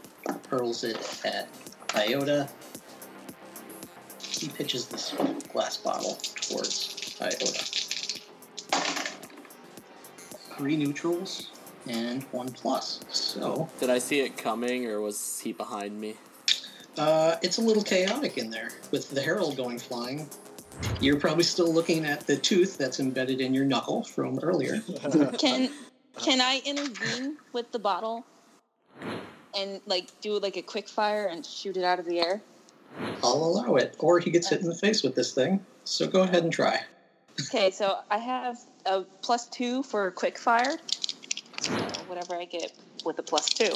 [0.48, 1.48] hurls it at
[1.94, 2.48] Iota.
[4.20, 5.14] He pitches this
[5.52, 7.64] glass bottle towards Iota.
[10.56, 11.50] Three neutrals
[11.88, 13.00] and one plus.
[13.10, 16.14] So Did I see it coming, or was he behind me?
[16.98, 20.28] uh, it's a little chaotic in there with the herald going flying.
[21.00, 24.80] You're probably still looking at the tooth that's embedded in your knuckle from earlier.
[25.38, 25.70] Can
[26.16, 28.24] can I intervene with the bottle
[29.56, 32.42] and like do like a quick fire and shoot it out of the air?
[33.22, 33.94] I'll allow it.
[34.00, 35.64] Or he gets hit in the face with this thing.
[35.84, 36.80] So go ahead and try.
[37.42, 40.76] Okay, so I have a plus two for quick fire.
[41.60, 41.72] So
[42.06, 42.72] whatever I get
[43.04, 43.74] with a plus two.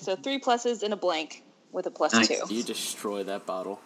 [0.00, 2.28] So three pluses and a blank with a plus Nice.
[2.28, 2.54] two.
[2.54, 3.80] You destroy that bottle.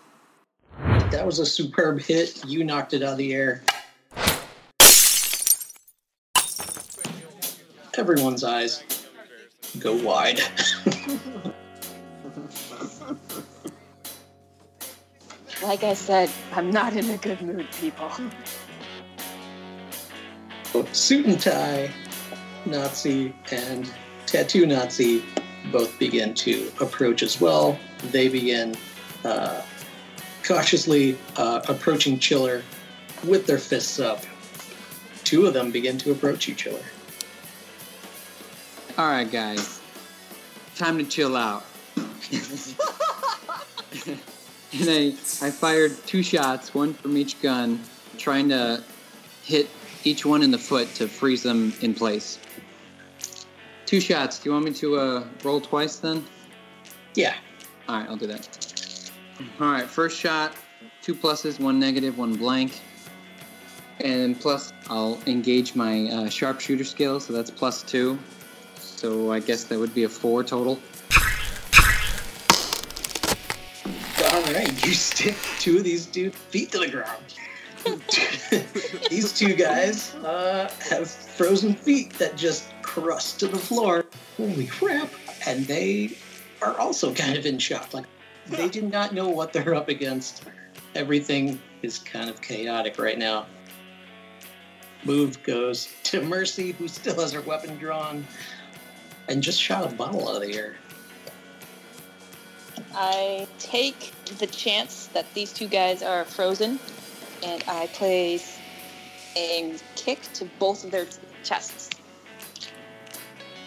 [1.10, 2.44] That was a superb hit.
[2.46, 3.62] You knocked it out of the air.
[7.96, 8.82] Everyone's eyes
[9.78, 10.40] go wide.
[15.62, 18.10] Like I said, I'm not in a good mood, people.
[20.92, 21.90] Suit and tie
[22.66, 23.90] Nazi and
[24.26, 25.22] tattoo Nazi
[25.70, 27.78] both begin to approach as well.
[28.10, 28.74] They begin
[29.24, 29.62] uh,
[30.42, 32.62] cautiously uh, approaching Chiller
[33.24, 34.24] with their fists up.
[35.22, 36.82] Two of them begin to approach you, Chiller.
[38.98, 39.80] All right, guys.
[40.76, 41.64] Time to chill out.
[44.06, 44.18] and
[44.72, 47.80] I, I fired two shots, one from each gun,
[48.18, 48.82] trying to
[49.44, 49.68] hit
[50.04, 52.38] each one in the foot to freeze them in place.
[53.86, 54.38] Two shots.
[54.38, 56.24] Do you want me to uh, roll twice then?
[57.14, 57.34] Yeah,
[57.88, 59.10] All right, I'll do that.
[59.60, 60.52] All right, first shot,
[61.02, 62.80] two pluses, one negative, one blank.
[64.00, 68.18] And plus, I'll engage my uh, sharpshooter skill, so that's plus two.
[68.76, 70.80] So I guess that would be a four total.
[74.32, 77.22] All right, you stick two of these dude feet to the ground.
[79.10, 84.06] these two guys uh, have frozen feet that just crust to the floor.
[84.36, 85.10] Holy crap!
[85.46, 86.16] And they
[86.62, 87.92] are also kind of in shock.
[87.92, 88.06] Like
[88.46, 90.44] they do not know what they're up against.
[90.94, 93.46] Everything is kind of chaotic right now.
[95.04, 98.26] Move goes to Mercy, who still has her weapon drawn,
[99.28, 100.76] and just shot a bottle out of the air.
[102.94, 106.78] I take the chance that these two guys are frozen,
[107.44, 108.58] and I place
[109.36, 111.06] a kick to both of their
[111.42, 111.90] chests.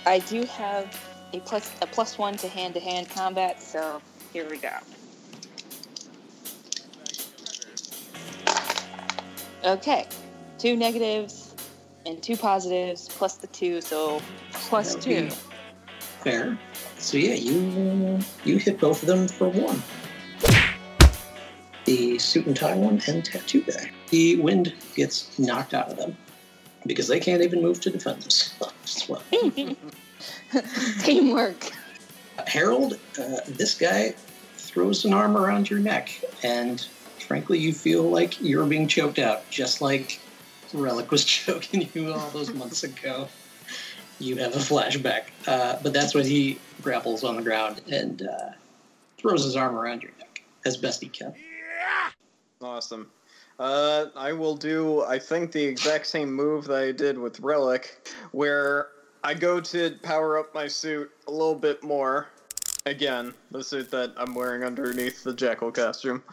[0.05, 0.97] I do have
[1.33, 4.01] a plus a plus one to hand to hand combat, so
[4.33, 4.71] here we go.
[9.65, 10.07] Okay,
[10.57, 11.53] two negatives
[12.05, 14.21] and two positives plus the two, so
[14.51, 15.35] plus That would be two.
[16.23, 16.57] Fair.
[16.97, 19.83] So yeah, you you hit both of them for one.
[21.87, 23.89] The suit and tie one and tattoo guy.
[24.09, 26.17] The wind gets knocked out of them
[26.85, 29.07] because they can't even move to defend themselves.
[29.07, 29.23] Well,
[31.03, 31.71] Teamwork.
[32.45, 34.13] Harold, uh, this guy
[34.57, 36.09] throws an arm around your neck,
[36.43, 36.85] and
[37.19, 40.19] frankly, you feel like you're being choked out, just like
[40.73, 43.29] Relic was choking you all those months ago.
[44.19, 45.23] you have a flashback.
[45.47, 48.49] Uh, but that's when he grapples on the ground and uh,
[49.17, 51.33] throws his arm around your neck as best he can.
[52.61, 53.09] Awesome.
[53.59, 58.09] Uh, I will do, I think, the exact same move that I did with Relic,
[58.31, 58.89] where
[59.23, 62.27] I go to power up my suit a little bit more.
[62.85, 66.23] Again, the suit that I'm wearing underneath the Jackal costume.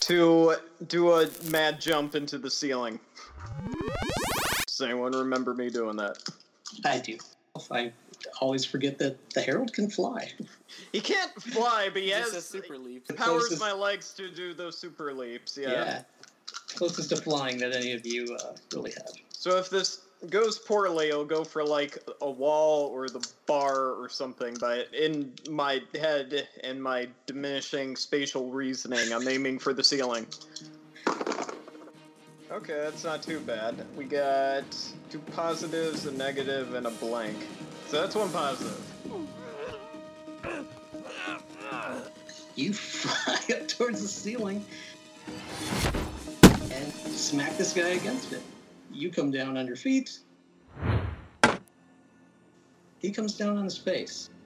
[0.00, 0.56] To
[0.86, 3.00] do a mad jump into the ceiling.
[4.66, 6.18] Does anyone remember me doing that?
[6.84, 7.18] I do.
[7.70, 7.92] I
[8.40, 10.30] always forget that the Herald can fly.
[10.92, 13.06] He can't fly, but he Just a has super leap.
[13.16, 15.56] powers Closest- my legs to do those super leaps.
[15.56, 15.70] Yeah.
[15.70, 16.02] Yeah.
[16.68, 19.12] Closest to flying that any of you uh, really have.
[19.30, 24.08] So if this goes poorly, it'll go for like a wall or the bar or
[24.08, 24.56] something.
[24.58, 30.26] But in my head and my diminishing spatial reasoning, I'm aiming for the ceiling.
[32.50, 33.84] Okay, that's not too bad.
[33.96, 34.64] We got
[35.10, 37.36] two positives, a negative, and a blank.
[37.94, 38.76] So that's one positive.
[42.56, 44.64] You fly up towards the ceiling
[46.72, 48.42] and smack this guy against it.
[48.90, 50.18] You come down on your feet.
[52.98, 54.28] He comes down on his face.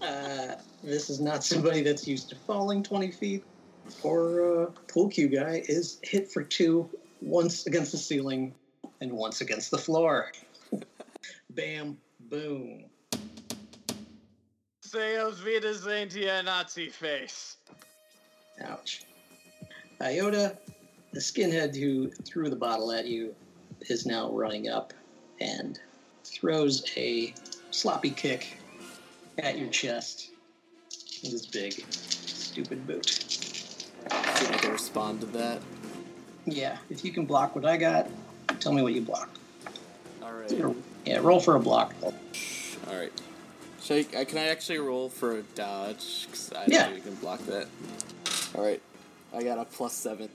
[0.00, 0.54] Uh,
[0.84, 3.44] this is not somebody that's used to falling 20 feet.
[4.02, 6.88] Or uh, pool cue guy is hit for two,
[7.20, 8.54] once against the ceiling
[9.00, 10.32] and once against the floor.
[11.50, 11.96] Bam,
[12.28, 12.84] boom.
[14.82, 17.56] Say auf Wiedersehen to your Nazi face.
[18.62, 19.02] Ouch.
[20.00, 20.56] Iota,
[21.12, 23.34] the skinhead who threw the bottle at you,
[23.88, 24.92] is now running up
[25.40, 25.78] and
[26.24, 27.34] throws a
[27.70, 28.58] sloppy kick
[29.38, 30.30] at your chest
[31.22, 33.08] with his big, stupid boot.
[33.08, 35.60] See if I can respond to that.
[36.46, 38.08] Yeah, if you can block what I got,
[38.60, 39.28] tell me what you block.
[40.22, 40.52] Alright.
[41.04, 41.94] Yeah, roll for a block.
[42.88, 43.12] Alright.
[43.82, 46.26] Should I, uh, can I actually roll for a dodge?
[46.26, 46.84] Because I Yeah.
[46.84, 47.68] don't think we can block that.
[48.54, 48.82] Alright.
[49.34, 50.28] I got a plus seven.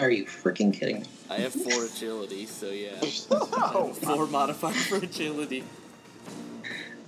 [0.00, 1.06] Are you freaking kidding me?
[1.30, 2.96] I have four agility, so yeah.
[3.00, 5.62] I have four modifier for agility.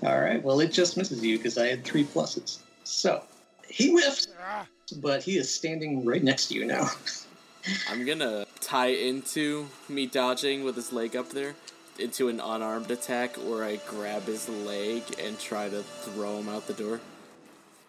[0.05, 2.59] All right, well, it just misses you because I had three pluses.
[2.85, 3.23] So,
[3.69, 4.29] he whiffs,
[4.99, 6.89] but he is standing right next to you now.
[7.91, 11.55] I'm gonna tie into me dodging with his leg up there
[12.01, 16.67] into an unarmed attack where I grab his leg and try to throw him out
[16.67, 17.01] the door.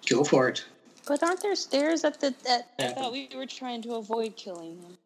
[0.07, 0.63] Go for it.
[1.07, 2.33] But aren't there stairs at the?
[2.47, 4.97] At, I thought we were trying to avoid killing them.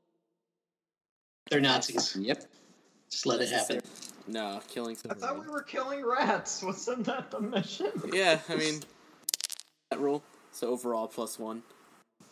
[1.50, 2.16] They're Nazis.
[2.16, 2.44] Yep.
[3.10, 3.82] Just let it happen.
[4.28, 6.62] No, killing I thought we were killing rats.
[6.64, 7.92] Wasn't that the mission?
[8.12, 8.82] Yeah, I mean
[9.90, 10.22] that rule.
[10.52, 11.64] So overall plus one.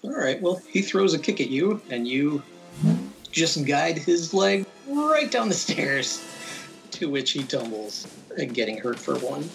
[0.03, 2.41] All right, well, he throws a kick at you, and you
[3.31, 6.25] just guide his leg right down the stairs,
[6.91, 8.07] to which he tumbles,
[8.53, 9.49] getting hurt for one.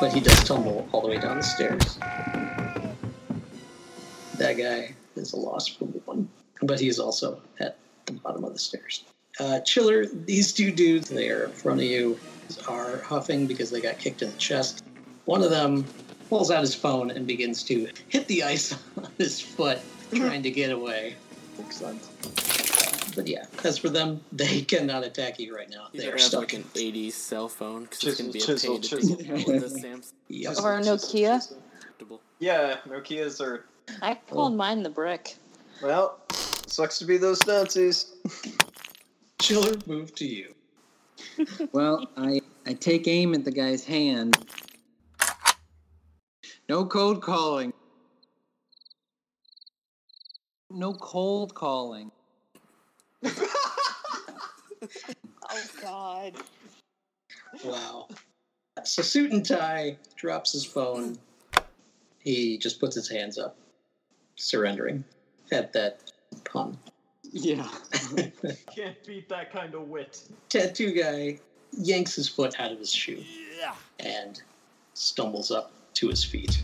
[0.00, 1.98] But he does tumble all the way down the stairs.
[4.38, 6.28] That guy is a loss for one,
[6.62, 7.76] but he is also at
[8.06, 9.04] the bottom of the stairs.
[9.40, 12.18] Uh, Chiller, these two dudes, they are in front of you,
[12.68, 14.84] are huffing because they got kicked in the chest.
[15.24, 15.84] One of them
[16.28, 19.78] pulls out his phone and begins to hit the ice on his foot,
[20.14, 21.16] trying to get away.
[21.58, 23.14] Makes sense.
[23.14, 25.88] But yeah, as for them, they cannot attack you right now.
[25.92, 26.40] They are have stuck.
[26.40, 29.26] like an 80s cell phone because it's gonna be a Chisel, pain to chisel, pick
[29.26, 29.40] chisel.
[29.40, 30.12] up with the Samsung.
[30.28, 30.56] Yep.
[30.62, 31.54] Or a Nokia.
[32.40, 33.64] Yeah, Nokia's are.
[34.02, 34.56] I called oh.
[34.56, 35.36] mine the brick.
[35.82, 36.18] Well,
[36.66, 38.12] sucks to be those Nazis.
[39.40, 40.54] Chiller, move to you.
[41.72, 44.38] Well, I I take aim at the guy's hand.
[46.68, 47.72] No code calling.
[50.74, 52.10] No cold calling.
[55.50, 56.32] Oh God.
[57.64, 58.08] Wow.
[58.82, 61.16] So Suit and Tie drops his phone.
[62.18, 63.56] He just puts his hands up,
[64.34, 65.04] surrendering
[65.52, 66.00] at that
[66.44, 66.76] pun.
[67.30, 67.68] Yeah.
[68.74, 70.22] Can't beat that kind of wit.
[70.48, 71.38] Tattoo guy
[71.72, 73.22] yanks his foot out of his shoe
[73.58, 73.74] yeah.
[74.00, 74.42] and
[74.94, 76.62] stumbles up to his feet.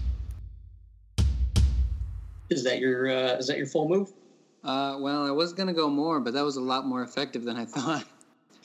[2.51, 4.13] Is that your uh, is that your full move?
[4.63, 7.57] Uh, well, I was gonna go more, but that was a lot more effective than
[7.57, 8.05] I thought.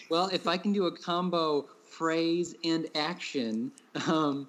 [0.07, 3.71] Well, if I can do a combo phrase and action,
[4.05, 4.47] um,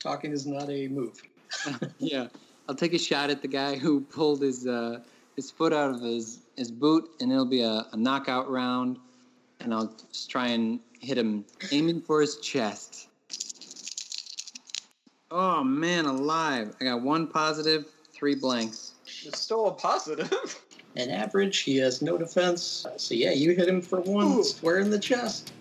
[0.00, 1.22] Talking is not a move.
[1.98, 2.26] yeah,
[2.68, 5.00] I'll take a shot at the guy who pulled his uh,
[5.36, 8.98] his foot out of his his boot, and it'll be a, a knockout round.
[9.60, 13.08] And I'll just try and hit him, aiming for his chest.
[15.30, 16.74] Oh man, alive!
[16.80, 18.92] I got one positive, three blanks.
[19.24, 20.32] It's still a positive.
[20.96, 21.58] an average.
[21.58, 22.86] He has no defense.
[22.96, 24.44] So yeah, you hit him for one Ooh.
[24.44, 25.52] square in the chest.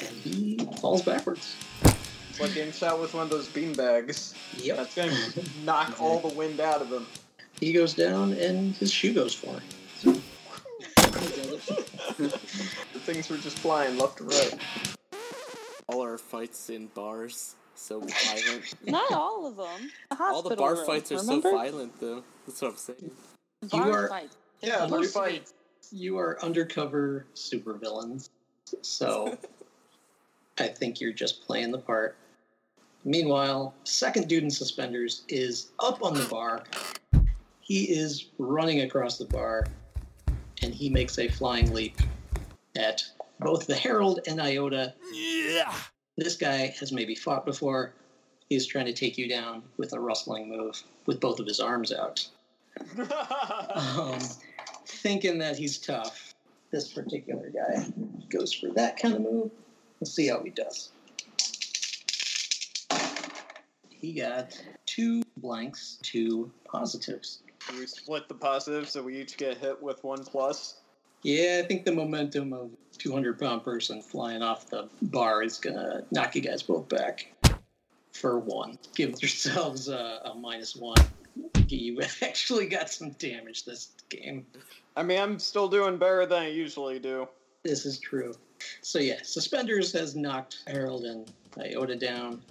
[0.00, 1.54] And he falls backwards.
[2.30, 4.34] It's like getting shot with one of those beanbags.
[4.56, 4.76] Yep.
[4.76, 5.16] That's gonna
[5.64, 7.06] knock all the wind out of him.
[7.60, 9.62] He goes down and his shoe goes flying.
[12.18, 14.54] The things were just flying left and right.
[15.88, 18.74] All our fights in bars so violent.
[18.86, 19.90] Not all of them.
[20.10, 21.50] The All the bar room, fights are remember?
[21.50, 22.22] so violent, though.
[22.46, 23.10] That's what I'm saying.
[23.70, 24.36] Bar are- fights.
[24.60, 25.32] Yeah, Bar bar fight.
[25.32, 25.54] fights.
[25.92, 28.28] You are undercover supervillains,
[28.82, 29.38] so
[30.58, 32.16] I think you're just playing the part.
[33.04, 36.64] Meanwhile, second dude in suspenders is up on the bar.
[37.60, 39.66] He is running across the bar,
[40.62, 41.96] and he makes a flying leap
[42.76, 43.02] at
[43.40, 44.92] both the Herald and Iota.
[45.12, 45.72] Yeah.
[46.18, 47.92] This guy has maybe fought before.
[48.48, 51.92] He's trying to take you down with a rustling move with both of his arms
[51.92, 52.26] out.
[53.76, 54.18] um,
[54.84, 56.34] thinking that he's tough.
[56.72, 57.86] This particular guy
[58.30, 59.52] goes for that kind of move.
[60.00, 60.90] Let's see how he does.
[63.88, 67.42] He got two blanks, two positives.
[67.78, 70.80] we split the positive, so we each get hit with one plus.
[71.22, 76.04] Yeah, I think the momentum of 200 pound person flying off the bar is gonna
[76.10, 77.32] knock you guys both back
[78.12, 78.78] for one.
[78.94, 80.98] Give yourselves a, a minus one.
[81.68, 84.46] You actually got some damage this game.
[84.96, 87.28] I mean, I'm still doing better than I usually do.
[87.62, 88.34] This is true.
[88.82, 92.42] So yeah, suspenders has knocked Harold and Iota down,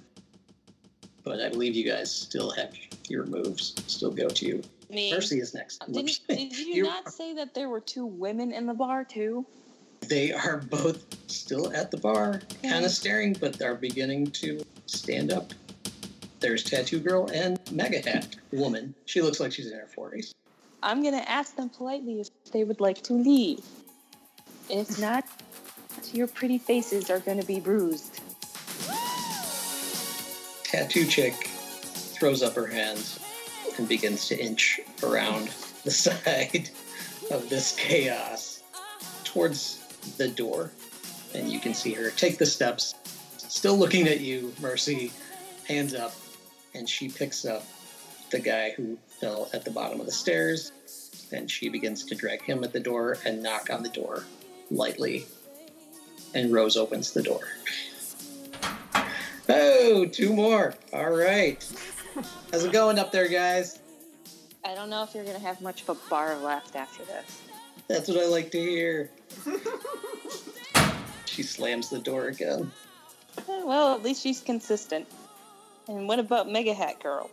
[1.23, 2.73] but I believe you guys still have
[3.09, 3.73] your moves.
[3.87, 4.63] Still go to you.
[4.89, 5.83] Mean, Mercy is next.
[5.91, 9.45] didn't, did you not say that there were two women in the bar too?
[10.01, 15.33] They are both still at the bar, kind of staring, but are beginning to stand
[15.33, 15.53] up.
[16.39, 18.93] There's Tattoo Girl and MAGA Hat Woman.
[19.05, 20.33] She looks like she's in her 40s.
[20.83, 23.65] I'm gonna ask them politely if they would like to leave.
[24.69, 25.25] If not,
[26.13, 28.21] your pretty faces are gonna be bruised.
[30.63, 33.19] Tattoo Chick throws up her hands
[33.77, 35.47] and begins to inch around
[35.83, 36.69] the side
[37.31, 38.63] of this chaos
[39.23, 39.83] towards
[40.17, 40.71] the door.
[41.33, 42.95] And you can see her take the steps,
[43.37, 45.11] still looking at you, Mercy,
[45.67, 46.13] hands up,
[46.73, 47.65] and she picks up
[48.31, 50.71] the guy who fell at the bottom of the stairs.
[51.31, 54.23] And she begins to drag him at the door and knock on the door
[54.71, 55.25] lightly.
[56.33, 57.41] And Rose opens the door.
[59.49, 60.75] Oh, two more.
[60.93, 61.65] All right.
[62.51, 63.79] How's it going up there, guys?
[64.65, 67.41] I don't know if you're gonna have much of a bar left after this.
[67.87, 69.11] That's what I like to hear.
[71.25, 72.71] she slams the door again.
[73.37, 75.07] Eh, Well, at least she's consistent.
[75.87, 77.29] And what about MAGA Hat Girl?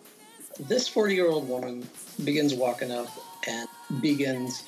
[0.61, 1.89] This 40 year old woman
[2.22, 3.09] begins walking up
[3.49, 3.68] and
[4.01, 4.64] begins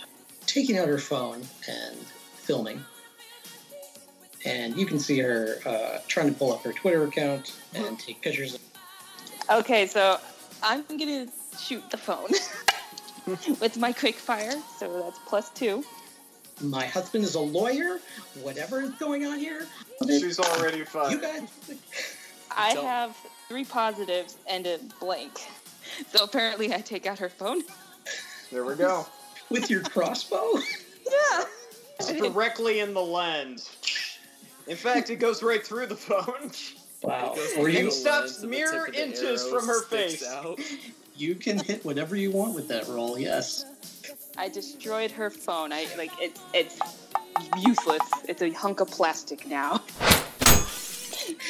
[0.46, 1.96] taking out her phone and
[2.36, 2.82] filming.
[4.44, 8.22] And you can see her uh, trying to pull up her Twitter account and take
[8.22, 8.54] pictures.
[8.54, 8.65] Of
[9.50, 10.18] Okay, so
[10.62, 11.26] I'm gonna
[11.58, 12.30] shoot the phone
[13.60, 15.84] with my quick fire, so that's plus two.
[16.60, 17.98] My husband is a lawyer.
[18.42, 19.66] Whatever is going on here,
[20.06, 21.12] She's already fine.
[21.12, 21.48] you guys.
[22.56, 23.16] I Don't- have
[23.48, 25.32] three positives and a blank.
[26.12, 27.62] So apparently I take out her phone.
[28.50, 29.06] There we go.
[29.50, 30.54] With your crossbow?
[31.04, 31.44] Yeah.
[32.00, 33.70] It's directly in the lens.
[34.66, 36.50] In fact, it goes right through the phone.
[37.06, 37.32] Wow.
[37.32, 39.82] It goes Or through you the stops lens mere tip of the inches from her
[39.84, 40.26] face.
[40.26, 40.58] out.
[41.16, 43.16] you can hit whatever you want with that roll.
[43.18, 43.64] Yes.
[44.36, 45.72] I destroyed her phone.
[45.72, 46.78] I like it's it's
[47.58, 48.02] useless.
[48.28, 49.82] It's a hunk of plastic now.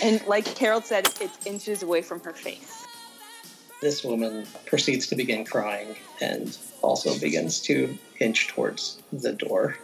[0.02, 2.86] And like Carol said, it's inches away from her face.
[3.82, 9.76] This woman proceeds to begin crying and also begins to inch towards the door.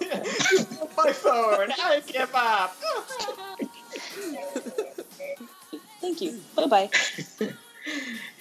[0.98, 1.70] My phone.
[1.82, 2.76] I give up.
[6.02, 6.40] Thank you.
[6.56, 6.90] Bye bye.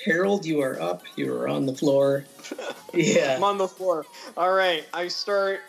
[0.05, 1.03] Harold, you are up.
[1.15, 2.25] You are on the floor.
[2.93, 3.35] Yeah.
[3.37, 4.05] I'm on the floor.
[4.35, 5.61] All right, I start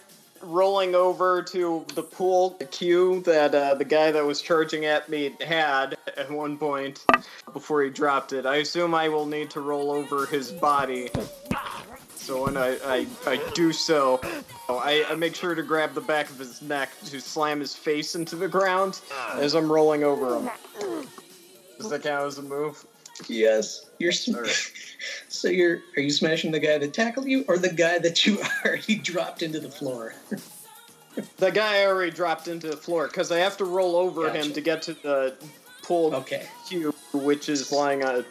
[0.42, 5.32] rolling over to the pool cue that uh, the guy that was charging at me
[5.40, 7.06] had at one point
[7.52, 8.44] before he dropped it.
[8.44, 11.10] I assume I will need to roll over his body.
[12.16, 14.20] So when I, I, I do so,
[14.68, 18.16] I, I make sure to grab the back of his neck to slam his face
[18.16, 19.00] into the ground
[19.36, 20.50] as I'm rolling over him.
[21.82, 22.84] Does that count as a move?
[23.28, 23.90] Yes.
[23.98, 24.12] You're.
[24.12, 24.72] Sm- Alright.
[25.28, 25.80] so you're.
[25.96, 29.42] Are you smashing the guy that tackled you, or the guy that you already dropped
[29.42, 30.14] into the floor?
[31.36, 34.60] The guy already dropped into the floor because I have to roll over him to
[34.62, 35.34] get to the
[35.82, 36.46] pool Okay.
[36.66, 38.24] cube, which is lying on,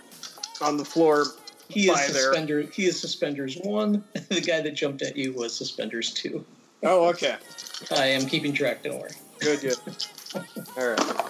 [0.62, 1.26] on the floor
[1.70, 2.08] He is By there.
[2.34, 2.62] suspender.
[2.62, 4.04] He is suspenders one.
[4.30, 6.44] the guy that jumped at you was suspenders two.
[6.82, 7.36] Oh, okay.
[7.92, 8.82] I am keeping track.
[8.82, 9.12] Don't worry.
[9.40, 9.78] Good, good.
[10.76, 11.26] All right.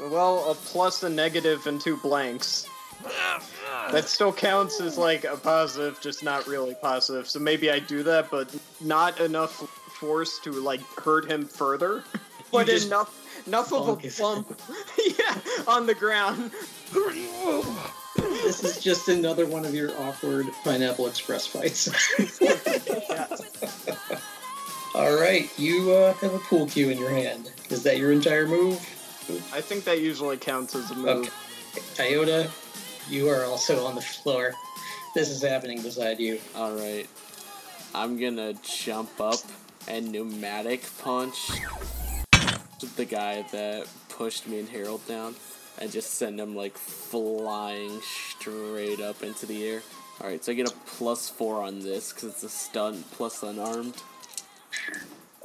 [0.00, 2.68] Well, a plus, a negative, and two blanks.
[3.92, 7.28] That still counts as like a positive, just not really positive.
[7.28, 12.02] So maybe I do that, but not enough force to like hurt him further.
[12.50, 14.58] But enough, enough of a bump,
[15.18, 15.36] yeah,
[15.66, 16.50] on the ground.
[18.16, 21.90] This is just another one of your awkward Pineapple Express fights.
[24.94, 27.52] All right, you uh, have a pool cue in your hand.
[27.68, 28.80] Is that your entire move?
[29.52, 31.30] I think that usually counts as a move.
[31.98, 32.14] Okay.
[32.14, 32.50] Iota,
[33.08, 34.54] you are also on the floor.
[35.14, 36.40] This is happening beside you.
[36.56, 37.08] Alright.
[37.94, 39.40] I'm gonna jump up
[39.86, 41.50] and pneumatic punch
[42.98, 45.34] the guy that pushed me and Harold down
[45.80, 49.82] and just send him like flying straight up into the air.
[50.20, 53.94] Alright, so I get a plus four on this because it's a stunt plus unarmed.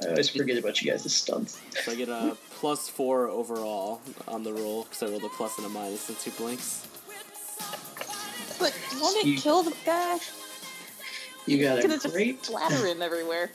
[0.04, 1.60] I always forget about you guys' stunts.
[1.84, 5.56] So I get a plus four overall on the roll because I rolled a plus
[5.58, 6.86] and a minus and two blinks.
[8.58, 10.18] But won't You- it kill the guy?
[11.46, 12.44] You got Gonna a just great.
[12.44, 13.50] splatter him everywhere.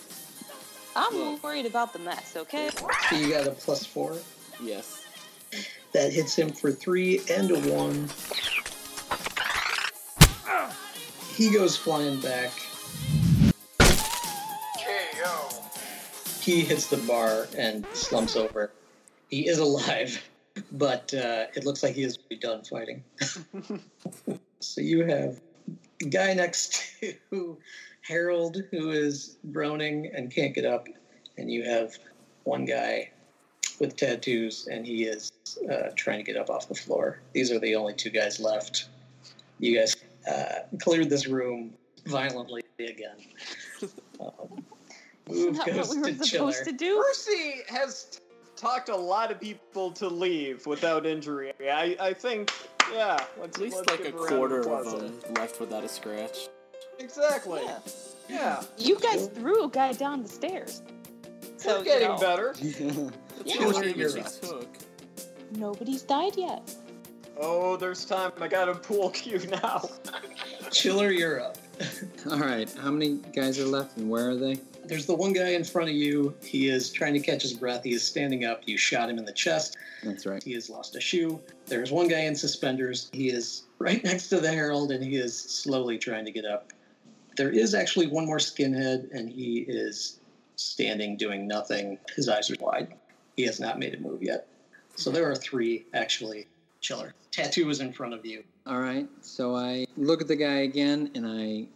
[0.96, 1.44] I'm Look.
[1.44, 2.70] worried about the mess, okay?
[3.10, 4.18] So you got a plus four.
[4.62, 5.02] Yes.
[5.94, 8.10] That hits him for three and a one.
[11.36, 12.52] He goes flying back.
[16.50, 18.72] He hits the bar and slumps over.
[19.28, 20.20] He is alive,
[20.72, 23.04] but uh, it looks like he is done fighting.
[24.60, 25.40] so you have
[26.02, 27.60] a guy next to
[28.02, 30.88] Harold who is groaning and can't get up,
[31.38, 31.96] and you have
[32.46, 33.12] one guy
[33.80, 35.32] with tattoos and he is
[35.72, 37.22] uh, trying to get up off the floor.
[37.32, 38.88] These are the only two guys left.
[39.60, 39.96] You guys
[40.28, 41.76] uh, cleared this room
[42.08, 43.18] violently again.
[44.20, 44.66] Um,
[45.30, 46.64] Isn't move that what we were to supposed Chiller.
[46.66, 46.98] to do?
[47.08, 48.20] Percy has t-
[48.56, 51.54] talked a lot of people to leave without injury.
[51.62, 52.52] I, I think,
[52.94, 53.24] yeah.
[53.40, 56.50] Let's, At least let's like a quarter of them left without a scratch.
[57.00, 57.62] Exactly.
[57.64, 57.80] Yeah.
[58.30, 58.64] Yeah.
[58.78, 60.82] You guys threw a guy down the stairs.
[61.58, 62.54] So, We're you getting know, better.
[62.56, 62.80] That's
[63.46, 63.56] Yeah.
[63.56, 64.42] how Chiller, damage you're he up.
[64.42, 64.68] took.
[65.52, 66.76] nobody's died yet.
[67.42, 68.32] Oh, there's time.
[68.42, 69.90] I got a pool cue now.
[70.72, 71.58] Chiller, you're up.
[72.30, 74.58] All right, how many guys are left and where are they?
[74.86, 76.34] There's the one guy in front of you.
[76.44, 77.84] He is trying to catch his breath.
[77.84, 78.64] He is standing up.
[78.66, 79.78] You shot him in the chest.
[80.04, 80.42] That's right.
[80.42, 81.40] He has lost a shoe.
[81.68, 83.10] There's one guy in suspenders.
[83.14, 86.72] He is right next to the Herald and he is slowly trying to get up.
[87.38, 90.20] There is actually one more skinhead and he is
[90.56, 91.98] standing doing nothing.
[92.16, 92.94] His eyes are wide.
[93.36, 94.48] He has not made a move yet.
[94.96, 96.48] So there are three actually.
[96.82, 97.14] Chiller.
[97.32, 98.44] Tattoo is in front of you.
[98.66, 101.68] All right, so I look at the guy again and I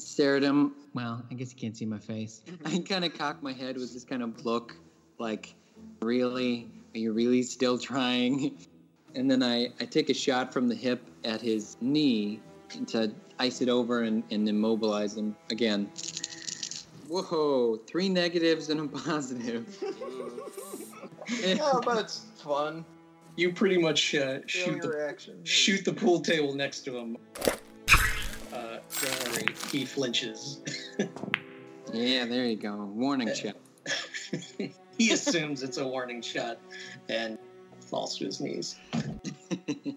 [0.00, 0.74] stare at him.
[0.94, 2.42] Well, I guess you can't see my face.
[2.64, 4.76] I kind of cock my head with this kind of look,
[5.18, 5.54] like,
[6.02, 6.68] really?
[6.94, 8.56] Are you really still trying?
[9.14, 12.40] And then I, I take a shot from the hip at his knee
[12.86, 15.90] to ice it over and, and immobilize him again.
[17.08, 19.76] Whoa, three negatives and a positive.
[21.42, 22.84] yeah, but it's fun.
[23.36, 27.16] You pretty much uh, shoot the shoot the pool table next to him.
[29.02, 29.38] Uh,
[29.70, 30.60] he flinches.
[31.92, 32.74] yeah, there you go.
[32.76, 33.56] Warning shot.
[34.98, 36.58] he assumes it's a warning shot
[37.08, 37.38] and
[37.80, 38.76] falls to his knees.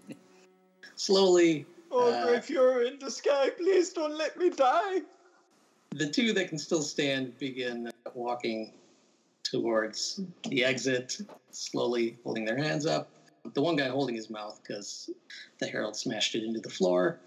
[0.95, 1.65] Slowly,
[1.95, 5.01] Oh, Uh, you're in the sky, please don't let me die.
[5.91, 8.73] the two that can still stand begin walking
[9.43, 10.19] towards
[10.49, 11.19] the exit,
[11.51, 13.09] slowly holding their hands up.
[13.53, 15.11] The one guy holding his mouth because
[15.59, 17.19] the herald smashed it into the floor.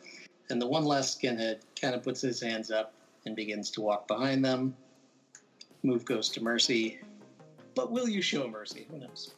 [0.51, 2.92] And the one last skinhead kind of puts his hands up
[3.24, 4.74] and begins to walk behind them.
[5.82, 6.99] Move goes to Mercy.
[7.74, 8.86] But will you show Mercy?
[8.90, 9.34] Who knows?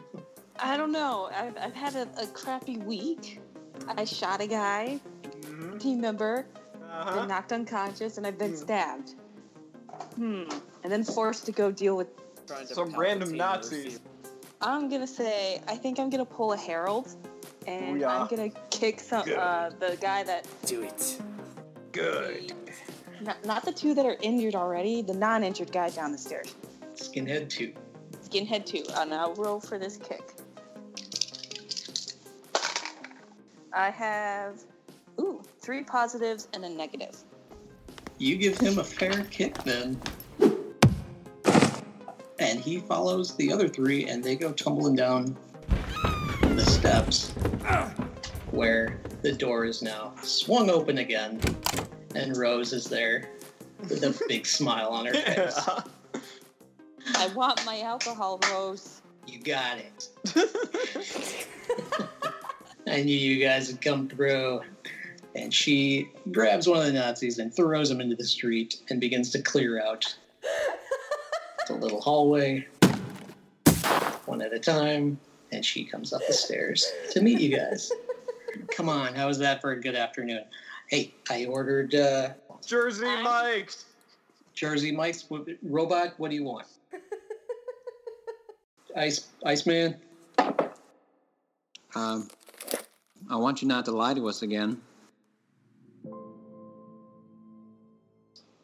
[0.58, 1.28] I don't know.
[1.34, 3.40] I've, I've had a, a crappy week.
[3.88, 5.00] I shot a guy,
[5.42, 5.78] Mm-hmm.
[5.78, 6.46] team member,
[6.90, 7.20] Uh-huh.
[7.20, 8.56] been knocked unconscious, and I've been Hmm.
[8.56, 9.14] stabbed.
[10.16, 10.44] Hmm.
[10.84, 12.08] And then forced to go deal with.
[12.66, 13.98] Some random Nazis.
[14.60, 17.14] I'm gonna say I think I'm gonna pull a Herald,
[17.66, 18.06] and Booyah.
[18.08, 18.50] I'm gonna
[18.82, 19.38] kick some Good.
[19.38, 21.20] uh, the guy that Do it.
[21.92, 22.52] Good.
[23.20, 26.56] not, not the two that are injured already, the non-injured guy down the stairs.
[26.96, 27.72] Skinhead 2.
[28.28, 30.32] Skinhead two, and I'll roll for this kick.
[33.72, 34.64] I have
[35.20, 37.16] ooh three positives and a negative.
[38.18, 40.00] You give him a fair kick then.
[42.40, 45.36] And he follows the other three and they go tumbling down
[46.42, 47.32] the steps.
[48.52, 51.40] Where the door is now swung open again,
[52.14, 53.30] and Rose is there
[53.88, 55.68] with a big smile on her face.
[57.16, 59.02] I want my alcohol, Rose.
[59.26, 60.08] You got it.
[62.86, 64.60] I knew you guys would come through.
[65.34, 69.30] And she grabs one of the Nazis and throws him into the street and begins
[69.30, 70.14] to clear out
[71.68, 72.66] the little hallway,
[74.26, 75.18] one at a time.
[75.52, 77.90] And she comes up the stairs to meet you guys.
[78.74, 80.44] Come on, how was that for a good afternoon?
[80.88, 82.30] Hey, I ordered uh,
[82.66, 83.86] Jersey I'm- Mike's.
[84.54, 86.14] Jersey Mike's what- robot.
[86.18, 86.66] What do you want?
[88.96, 89.96] Ice, Iceman.
[91.94, 92.28] Um,
[93.30, 94.80] I want you not to lie to us again.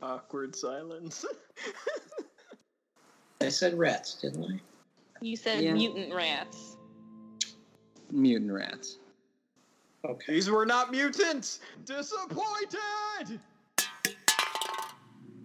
[0.03, 1.25] Awkward silence.
[3.41, 4.61] I said rats, didn't I?
[5.21, 5.73] You said Yeah.
[5.73, 6.77] mutant rats.
[8.11, 8.99] Mutant rats.
[10.05, 10.35] Okay.
[10.35, 11.61] These were not mutants.
[11.85, 13.41] Disappointed.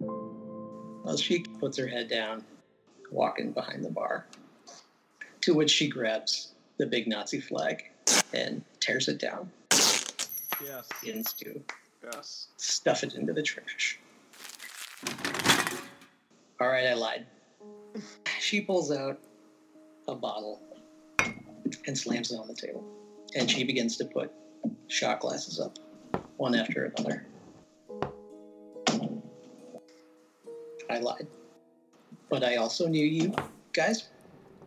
[0.00, 2.44] Well, she puts her head down,
[3.10, 4.26] walking behind the bar,
[5.42, 7.84] to which she grabs the big Nazi flag
[8.32, 9.50] and tears it down,
[10.62, 10.88] Yes.
[11.02, 11.62] begins to
[12.02, 12.48] Yes.
[12.56, 13.98] stuff it into the trash.
[16.60, 17.26] All right, I lied.
[18.40, 19.18] She pulls out
[20.06, 20.60] a bottle
[21.86, 22.84] and slams it on the table.
[23.34, 24.30] And she begins to put
[24.88, 25.78] shot glasses up,
[26.36, 27.26] one after another.
[30.90, 31.26] I lied.
[32.28, 33.32] But I also knew you
[33.72, 34.08] guys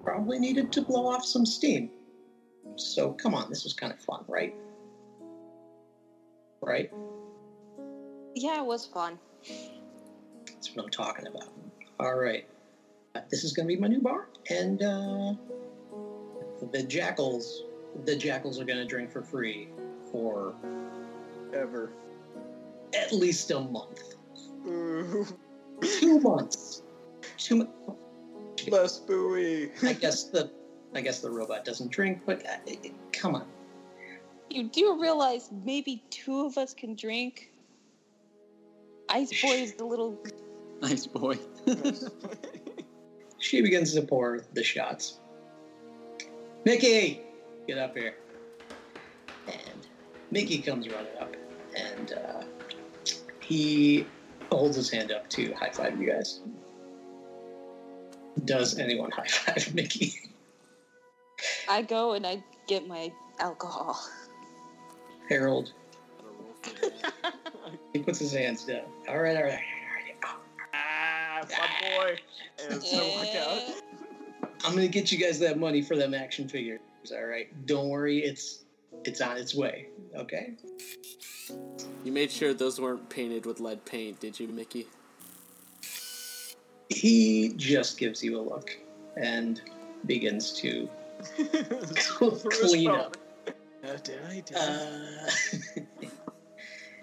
[0.04, 1.90] probably needed to blow off some steam.
[2.76, 4.54] So come on, this was kind of fun, right?
[6.62, 6.92] Right?
[8.36, 9.18] Yeah, it was fun.
[10.46, 11.50] That's what I'm talking about.
[12.00, 12.48] All right.
[13.16, 14.28] Uh, This is going to be my new bar.
[14.50, 15.34] And uh,
[16.72, 17.64] the jackals,
[18.06, 19.70] the jackals are going to drink for free
[20.12, 20.54] for
[21.54, 21.92] Ever.
[22.94, 24.16] at least a month.
[24.66, 25.26] Ooh.
[26.00, 26.84] Two months.
[27.38, 27.74] Two months.
[28.68, 29.72] Less buoy.
[29.84, 30.52] I guess the
[30.94, 32.72] I guess the robot doesn't drink, but uh,
[33.12, 33.46] come on.
[34.50, 37.52] You do realize maybe two of us can drink?
[39.10, 40.18] Ice Boy is the little.
[40.80, 41.40] Nice boy.
[43.40, 45.20] She begins to pour the shots.
[46.66, 47.22] Mickey,
[47.68, 48.16] get up here.
[50.28, 51.36] And Mickey comes running up,
[51.76, 52.44] and uh,
[53.40, 54.06] he
[54.52, 56.42] holds his hand up to high five you guys.
[58.46, 60.14] Does anyone high five Mickey?
[61.70, 64.00] I go and I get my alcohol.
[65.30, 65.74] Harold.
[67.94, 68.84] He puts his hands down.
[69.10, 69.60] All right, all right.
[70.74, 72.18] ah, fun boy.
[72.70, 73.62] And so look out.
[74.66, 76.80] I'm gonna get you guys that money for them action figures.
[77.12, 77.48] All right.
[77.66, 78.66] Don't worry, it's
[79.06, 79.88] it's on its way.
[80.16, 80.54] Okay.
[82.04, 84.88] You made sure those weren't painted with lead paint, did you, Mickey?
[86.90, 88.72] He just gives you a look
[89.16, 89.62] and
[90.06, 90.90] begins to
[92.50, 93.18] clean up.
[93.84, 94.40] Uh, did I?
[94.42, 96.08] Did Uh,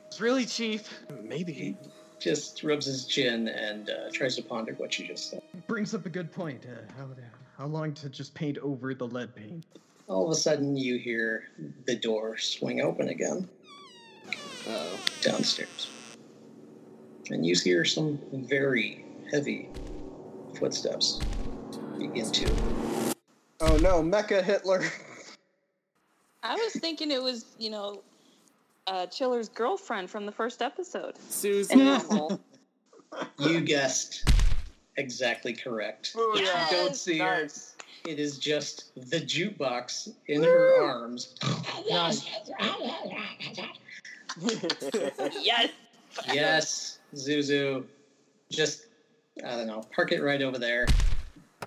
[0.07, 0.83] It's really cheap.
[1.25, 1.77] Maybe.
[2.21, 5.43] just rubs his chin and uh, tries to ponder what you just said.
[5.67, 6.65] Brings up a good point.
[6.67, 7.09] Uh, how,
[7.59, 9.65] how long to just paint over the lead paint?
[10.07, 11.49] All of a sudden, you hear
[11.87, 13.49] the door swing open again
[14.67, 14.99] Uh-oh.
[15.23, 15.89] downstairs,
[17.31, 19.71] and you hear some very heavy
[20.59, 21.21] footsteps
[21.99, 22.51] begin to.
[23.61, 24.83] Oh no, Mecha Hitler.
[26.43, 28.03] I was thinking it was, you know,
[28.87, 31.15] uh, Chiller's girlfriend from the first episode.
[31.31, 31.79] Susan.
[33.39, 34.29] You guessed
[34.97, 36.13] exactly correct.
[36.17, 36.69] Oh yeah.
[36.71, 37.49] You don't see her.
[38.07, 38.13] Nice.
[38.13, 41.35] It is just the jukebox in her arms.
[41.87, 42.27] yes.
[46.33, 47.85] Yes, Zuzu.
[48.51, 48.87] Just,
[49.45, 50.87] I don't know, park it right over there.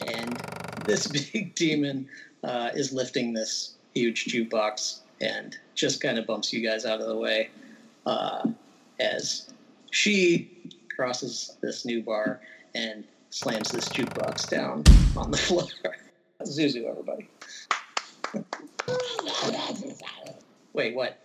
[0.06, 0.38] And
[0.86, 2.08] this big demon
[2.44, 7.08] uh, is lifting this huge jukebox and just kind of bumps you guys out of
[7.08, 7.50] the way
[8.06, 8.48] uh,
[9.00, 9.52] as
[9.92, 10.52] she
[10.96, 12.42] crosses this new bar
[12.76, 14.84] and slams this jukebox down
[15.18, 15.66] on the floor.
[16.50, 17.30] Zuzu, everybody.
[20.74, 21.20] Wait, what?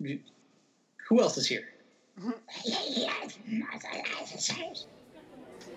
[0.00, 1.68] Who else is here?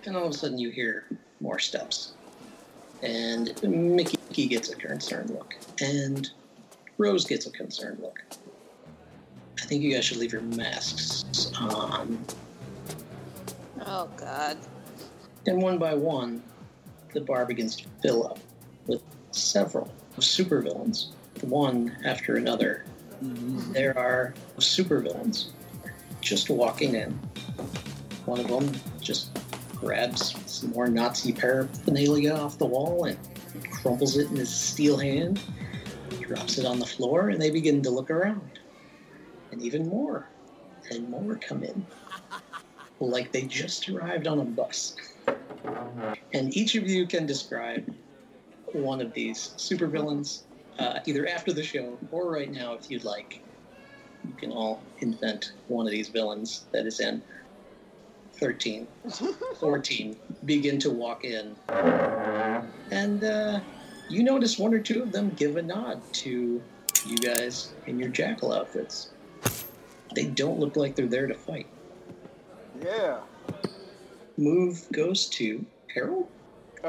[0.06, 1.06] And all of a sudden, you hear
[1.40, 2.14] more steps.
[3.04, 5.56] And Mickey gets a concerned look.
[5.82, 6.30] And
[6.98, 8.24] Rose gets a concerned look.
[9.62, 12.26] I think you guys should leave your masks on.
[13.86, 14.58] Oh God.
[15.46, 16.42] And one by one,
[17.14, 18.40] the bar begins to fill up
[18.88, 19.02] with
[19.32, 21.10] several supervillains,
[21.42, 22.86] one after another,
[23.24, 23.72] mm-hmm.
[23.74, 25.50] there are supervillains
[26.22, 27.12] just walking in.
[28.26, 29.30] One of them just
[29.76, 33.18] grabs some more Nazi paraphernalia off the wall and
[33.72, 35.40] crumbles it in his steel hand,
[36.22, 38.60] drops it on the floor, and they begin to look around.
[39.52, 40.28] And even more
[40.92, 41.86] and more come in,
[43.00, 44.96] like they just arrived on a bus.
[46.34, 47.94] And each of you can describe
[48.74, 50.42] one of these supervillains,
[50.80, 53.42] uh, either after the show or right now if you'd like.
[54.28, 57.22] You can all invent one of these villains that is in
[58.34, 58.88] 13,
[59.60, 60.16] 14,
[60.46, 61.56] begin to walk in.
[62.92, 63.60] And uh,
[64.10, 66.62] you notice one or two of them give a nod to
[67.06, 69.10] you guys in your jackal outfits.
[70.16, 71.68] They don't look like they're there to fight.
[72.84, 73.20] Yeah.
[74.38, 76.28] Move goes to Harold.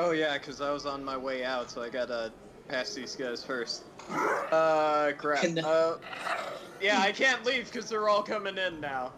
[0.01, 2.33] Oh yeah, because I was on my way out, so I gotta
[2.69, 3.85] pass these guys first.
[4.51, 5.43] Uh, crap.
[5.43, 5.99] Can- Uh,
[6.81, 9.13] yeah, I can't leave because they're all coming in now.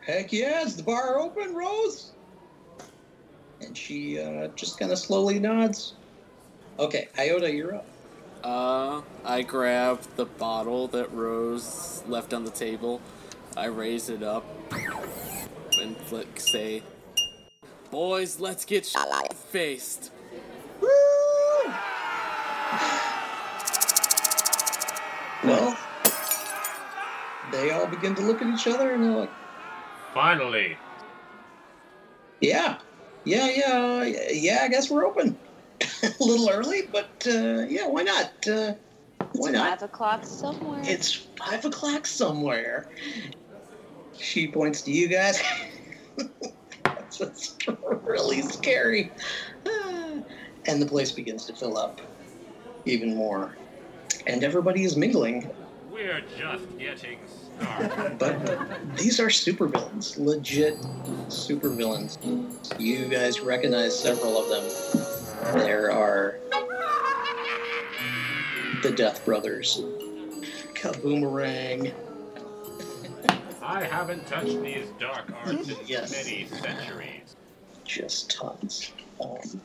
[0.00, 2.12] Heck yeah, is the bar open, Rose?
[3.60, 5.92] And she uh, just kind of slowly nods.
[6.78, 7.86] Okay, Iota, you're up.
[8.42, 13.00] Uh, I grab the bottle that Rose left on the table.
[13.56, 14.44] I raise it up
[15.78, 16.82] and flick say,
[17.92, 18.96] "Boys, let's get sh-
[19.50, 20.10] faced."
[25.44, 25.76] Well,
[27.50, 29.30] they all begin to look at each other and they're like,
[30.14, 30.76] Finally.
[32.40, 32.78] yeah,
[33.24, 35.36] yeah, yeah, yeah, I guess we're open.
[36.02, 38.30] A little early, but uh, yeah, why not?
[38.46, 38.74] Uh,
[39.32, 39.80] why It's not?
[39.80, 40.80] five o'clock somewhere.
[40.84, 42.88] It's five o'clock somewhere.
[44.16, 45.42] She points to you guys.
[47.22, 49.10] That's what's really scary.
[50.64, 52.00] And the place begins to fill up
[52.84, 53.56] even more.
[54.28, 55.50] And everybody is mingling.
[55.90, 57.18] We're just getting
[57.58, 58.16] started.
[58.20, 60.78] But these are supervillains, legit
[61.26, 62.16] supervillains.
[62.78, 65.58] You guys recognize several of them.
[65.58, 66.38] There are
[68.82, 69.82] the Death Brothers,
[70.74, 71.92] Kaboomerang,
[73.62, 76.10] I haven't touched these dark arts in Yes.
[76.12, 77.36] many centuries.
[77.84, 78.92] just tons.
[79.20, 79.60] Um,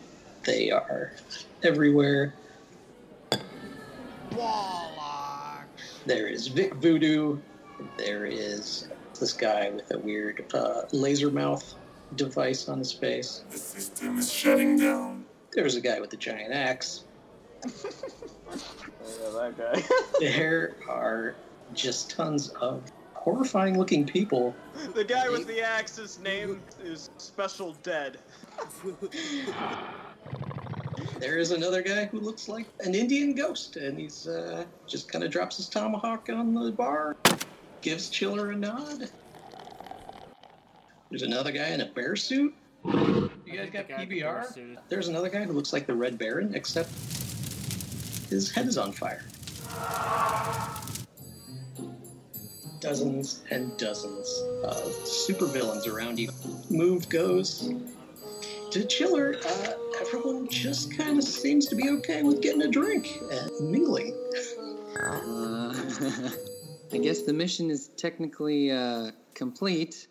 [0.46, 1.14] they are
[1.64, 2.34] everywhere.
[6.06, 7.38] There is Vic Voodoo.
[7.98, 8.88] There is
[9.20, 11.74] this guy with a weird uh, laser mouth
[12.16, 13.44] device on his face.
[13.52, 15.26] The system is shutting down.
[15.52, 17.04] There's a guy with a giant axe.
[19.24, 19.84] Yeah, that guy.
[20.20, 21.36] There are
[21.74, 22.84] just tons of
[23.28, 24.56] horrifying looking people.
[24.96, 28.20] the guy with the axe's name is Special Dead.
[31.20, 35.24] There is another guy who looks like an Indian ghost, and he's uh, just kind
[35.24, 37.16] of drops his tomahawk on the bar,
[37.82, 39.10] gives Chiller a nod.
[41.10, 42.54] There's another guy in a bear suit.
[42.86, 44.78] You guys got The guy with the PBR?
[44.90, 46.92] There's another guy who looks like the Red Baron, except
[48.30, 49.24] his head is on fire.
[52.80, 56.30] Dozens and dozens of supervillains around you.
[56.70, 57.74] Move goes
[58.72, 59.36] to Chiller.
[59.46, 64.16] Uh, everyone just kind of seems to be okay with getting a drink and mingling.
[65.00, 65.74] Uh,
[66.94, 70.08] I guess the mission is technically uh, complete.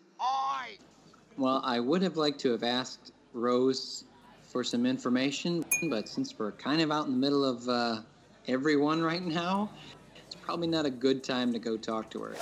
[1.37, 4.05] Well, I would have liked to have asked Rose
[4.43, 8.01] for some information, but since we're kind of out in the middle of uh,
[8.47, 9.69] everyone right now,
[10.15, 12.35] it's probably not a good time to go talk to her.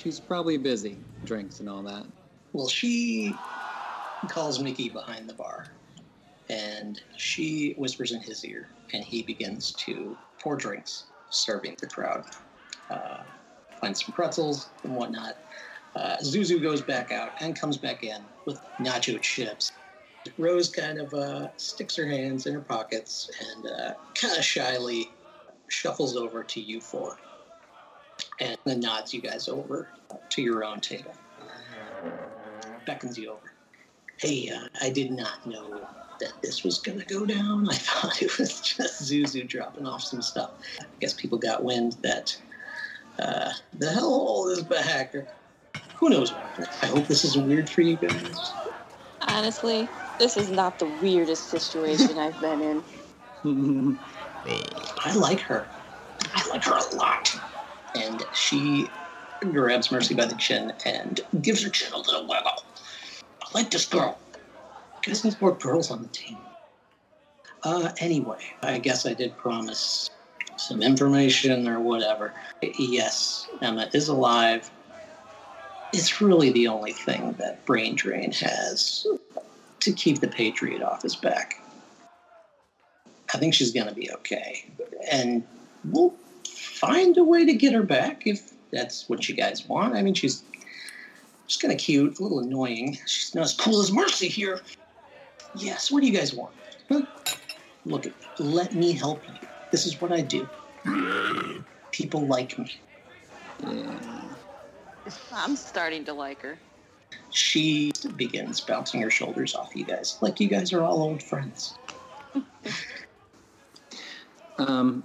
[0.00, 0.96] She's probably busy,
[1.26, 2.06] drinks and all that.
[2.54, 3.34] Well, she
[4.28, 5.66] calls Mickey behind the bar,
[6.48, 12.24] and she whispers in his ear, and he begins to pour drinks, serving the crowd.
[12.90, 13.18] Uh,
[13.78, 15.36] finds some pretzels and whatnot.
[15.94, 19.72] Uh, Zuzu goes back out and comes back in with nacho chips.
[20.38, 25.10] Rose kind of uh, sticks her hands in her pockets and uh, kind of shyly
[25.68, 27.18] shuffles over to you four
[28.40, 29.88] and then nods you guys over
[30.30, 31.14] to your own table.
[32.86, 33.52] Beckons you over.
[34.16, 35.86] Hey, uh, I did not know
[36.20, 37.68] that this was going to go down.
[37.70, 40.52] I thought it was just Zuzu dropping off some stuff.
[40.80, 42.36] I guess people got wind that
[43.18, 45.14] uh, the hellhole is back.
[45.14, 45.26] Or
[45.96, 46.34] who knows.
[46.82, 48.54] I hope this isn't weird for you guys.
[49.28, 49.88] Honestly,
[50.18, 52.84] this is not the weirdest situation I've been
[53.44, 53.98] in.
[55.04, 55.68] I like her.
[56.34, 57.39] I like her a lot.
[57.94, 58.90] And she
[59.52, 62.62] grabs Mercy by the chin and gives her chin a little wiggle.
[63.42, 64.18] I like this girl.
[65.02, 66.38] Guys need more girls on the team.
[67.62, 70.10] Uh, anyway, I guess I did promise
[70.56, 72.34] some information or whatever.
[72.62, 74.70] Yes, Emma is alive.
[75.92, 79.06] It's really the only thing that Brain Drain has
[79.80, 81.60] to keep the Patriot off his back.
[83.34, 84.66] I think she's going to be okay.
[85.10, 85.44] And
[85.84, 86.14] we'll
[86.80, 89.94] find a way to get her back if that's what you guys want.
[89.94, 90.42] I mean, she's
[91.46, 92.98] just kind of cute, a little annoying.
[93.06, 94.60] She's not as cool as Mercy here.
[95.54, 96.54] Yes, what do you guys want?
[96.88, 97.02] Huh?
[97.84, 98.06] Look,
[98.38, 99.48] let me help you.
[99.70, 100.48] This is what I do.
[101.90, 102.72] People like me.
[103.62, 104.00] Yeah.
[105.32, 106.58] I'm starting to like her.
[107.30, 111.74] She begins bouncing her shoulders off you guys, like you guys are all old friends.
[114.60, 115.02] Um,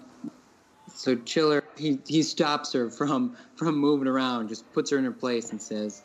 [0.93, 5.11] so Chiller, he, he stops her from from moving around, just puts her in her
[5.11, 6.03] place and says,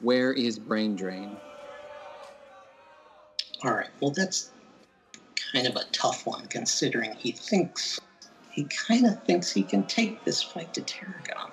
[0.00, 1.36] "Where is Brain Drain?"
[3.62, 4.50] All right, well, that's
[5.52, 8.00] kind of a tough one considering he thinks,
[8.50, 11.50] he kind of thinks he can take this fight to Tarragon.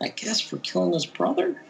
[0.00, 1.62] I guess for killing his brother?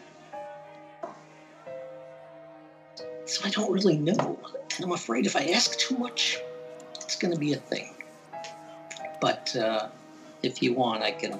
[3.25, 4.39] So I don't really know.
[4.75, 6.37] And I'm afraid if I ask too much,
[6.95, 7.93] it's going to be a thing.
[9.21, 9.89] But uh,
[10.43, 11.39] if you want, I can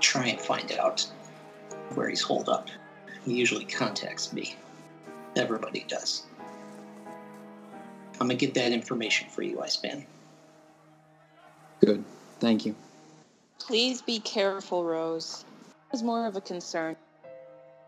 [0.00, 1.06] try and find out
[1.94, 2.68] where he's holed up.
[3.24, 4.56] He usually contacts me.
[5.36, 6.24] Everybody does.
[8.20, 10.04] I'm gonna get that information for you, Iceman.
[11.84, 12.04] Good,
[12.38, 12.74] thank you.
[13.58, 15.44] Please be careful, Rose.
[15.92, 16.96] It's more of a concern.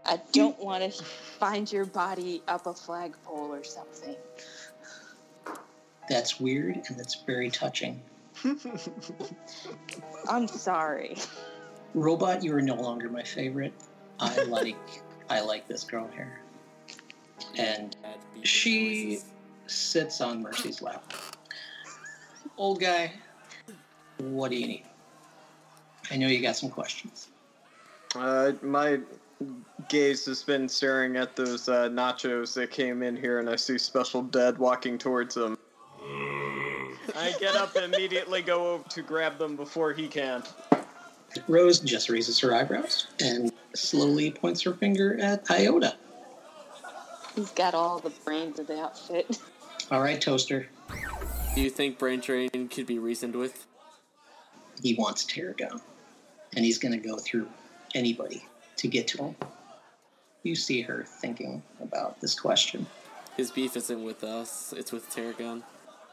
[0.05, 0.65] I don't hmm.
[0.65, 4.17] want to find your body up a flagpole or something.
[6.09, 8.01] That's weird and that's very touching.
[10.29, 11.17] I'm sorry.
[11.95, 13.75] Robot, you are no longer my favorite.
[14.19, 14.77] I like
[15.29, 16.41] I like this girl here.
[17.57, 17.97] And
[18.43, 19.21] She-
[19.67, 21.13] sits on Mercy's lap.
[22.57, 23.13] Old guy,
[24.19, 24.85] what do you need?
[26.11, 27.29] I know you got some questions.
[28.15, 29.01] Uh, my
[29.89, 33.79] gaze has been staring at those uh, nachos that came in here, and I see
[33.79, 35.57] Special Dead walking towards them.
[37.23, 40.43] I get up and immediately go over to grab them before he can.
[41.47, 45.95] Rose just raises her eyebrows and slowly points her finger at Iota.
[47.37, 49.39] He's got all the brains of the outfit.
[49.91, 50.67] All right, Toaster.
[51.55, 53.67] Do you think Brain Drain could be reasoned with?
[54.83, 55.81] He wants Tarragon,
[56.57, 57.49] and he's going to go through
[57.95, 58.45] anybody
[58.79, 59.37] to get to him.
[60.43, 62.87] You see her thinking about this question,
[63.37, 65.63] His beef isn't with us, it's with Tarragon.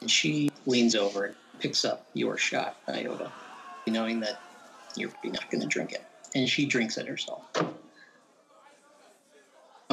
[0.02, 3.32] And she leans over and picks up your shot, Iota,
[3.88, 4.42] knowing that
[4.96, 6.04] you're not going to drink it.
[6.36, 7.44] And she drinks it herself.
[7.56, 7.68] I'm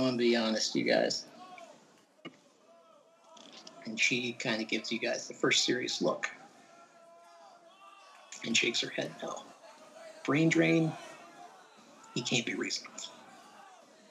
[0.05, 1.25] going to be honest, you guys.
[3.87, 6.29] And she kind of gives you guys the first serious look
[8.45, 9.45] and shakes her head no.
[10.25, 10.93] Brain drain,
[12.15, 13.01] he can't be reasonable.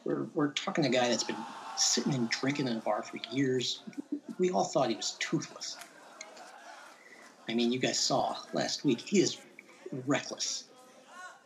[0.05, 1.35] We're, we're talking to a guy that's been
[1.77, 3.81] sitting and drinking in a bar for years.
[4.37, 5.77] We all thought he was toothless.
[7.47, 9.37] I mean, you guys saw last week, he is
[10.05, 10.65] reckless.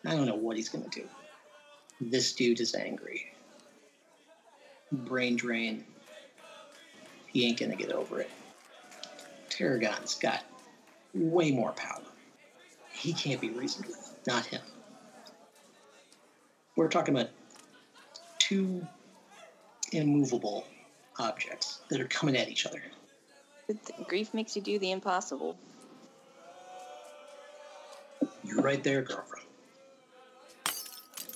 [0.05, 1.07] I don't know what he's going to do.
[2.01, 3.25] This dude is angry.
[4.91, 5.85] Brain drain,
[7.27, 8.29] he ain't going to get over it.
[9.49, 10.43] Tarragon's got
[11.13, 12.01] way more power.
[12.91, 14.61] He can't be reasoned with, not him.
[16.75, 17.29] We're talking about
[18.39, 18.87] two
[19.91, 20.65] immovable
[21.19, 22.81] objects that are coming at each other.
[24.07, 25.55] Grief makes you do the impossible.
[28.43, 29.45] You're right there, girlfriend.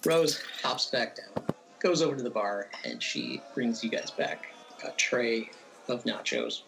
[0.05, 1.45] Rose hops back down,
[1.80, 4.47] goes over to the bar, and she brings you guys back
[4.84, 5.49] a tray
[5.88, 6.64] of nachos.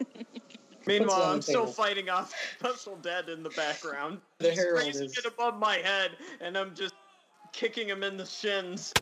[0.86, 4.20] Meanwhile, I'm still fighting off Special Dead in the background.
[4.38, 6.94] The He's Herald raising is- it above my head, and I'm just
[7.52, 8.92] kicking him in the shins.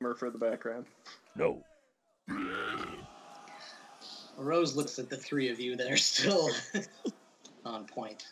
[0.00, 0.86] No, For the background.
[1.36, 1.62] no.
[4.36, 6.50] Rose looks at the three of you that are still
[7.64, 8.26] on point.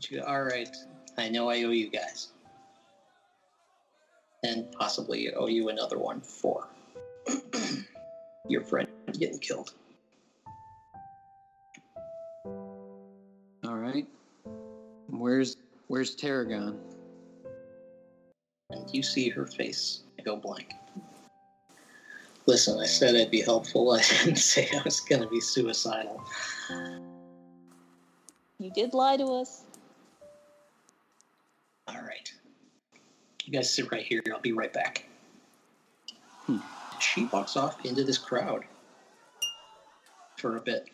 [0.00, 0.74] She All right,
[1.16, 2.28] I know I owe you guys.
[4.44, 6.68] And possibly owe you another one for
[8.48, 8.88] your friend
[9.18, 9.72] getting killed.
[13.64, 14.06] All right.
[15.10, 15.56] Where's
[15.88, 16.78] Where's Tarragon?
[18.70, 20.74] and you see her face go blank.
[22.46, 23.92] Listen, I said I'd be helpful.
[23.98, 26.22] I didn't say I was going to be suicidal.
[28.58, 29.62] You did lie to us.
[31.86, 32.32] All right.
[33.44, 34.22] You guys sit right here.
[34.32, 35.06] I'll be right back.
[36.46, 36.58] Hmm.
[37.00, 38.64] She walks off into this crowd
[40.36, 40.88] for a bit.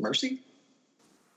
[0.00, 0.40] Mercy,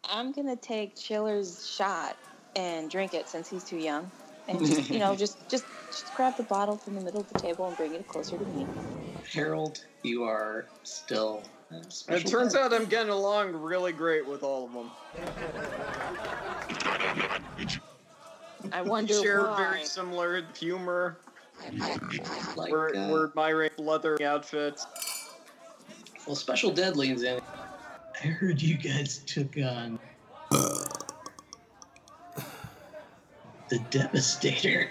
[0.10, 2.18] I'm gonna take Chiller's shot
[2.56, 4.10] and drink it since he's too young,
[4.48, 7.40] and just you know just just just grab the bottle from the middle of the
[7.40, 8.66] table and bring it closer to me.
[9.32, 11.44] Harold, you are still.
[11.72, 11.78] uh,
[12.10, 12.60] it turns ed.
[12.62, 14.92] out I'm getting along really great with all of them.
[18.72, 19.58] I We wonder share why.
[19.58, 21.18] very similar humor.
[22.56, 24.86] Like, we're, uh, we're admiring leather outfits.
[26.26, 27.40] Well, Special Dead leans in.
[28.24, 30.00] I heard you guys took on
[33.70, 34.90] the Devastator.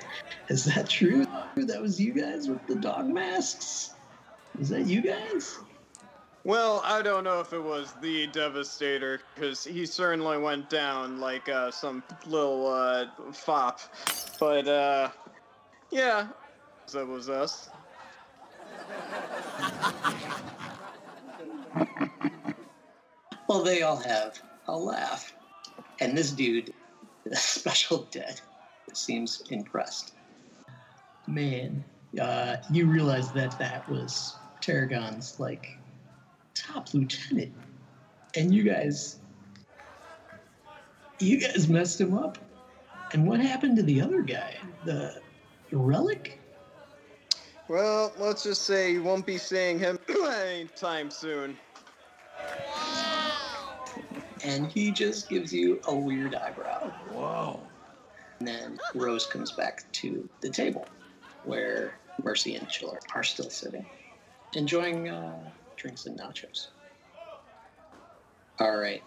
[0.48, 1.26] Is that true?
[1.56, 3.94] That was you guys with the dog masks?
[4.60, 5.58] Is that you guys?
[6.44, 11.48] Well, I don't know if it was the Devastator, because he certainly went down like
[11.48, 13.80] uh, some little uh, fop.
[14.38, 15.10] But, uh,
[15.90, 16.28] yeah,
[16.92, 17.68] that was us.
[23.48, 25.32] Well, they all have a laugh.
[26.00, 26.72] And this dude,
[27.24, 28.40] the Special Dead,
[28.96, 30.14] seems impressed.
[31.26, 31.84] Man,
[32.20, 35.78] uh, you realize that that was Tarragon's, like,
[36.54, 37.52] top lieutenant.
[38.36, 39.18] And you guys.
[41.18, 42.38] You guys messed him up.
[43.12, 44.56] And what happened to the other guy?
[44.84, 45.22] The
[45.72, 46.38] relic?
[47.68, 51.56] Well, let's just say you won't be seeing him anytime soon.
[54.44, 56.90] And he just gives you a weird eyebrow.
[57.10, 57.60] Whoa.
[58.38, 60.86] And then Rose comes back to the table
[61.44, 63.86] where Mercy and Chiller are still sitting,
[64.54, 65.38] enjoying uh,
[65.76, 66.68] drinks and nachos.
[68.58, 69.02] All right.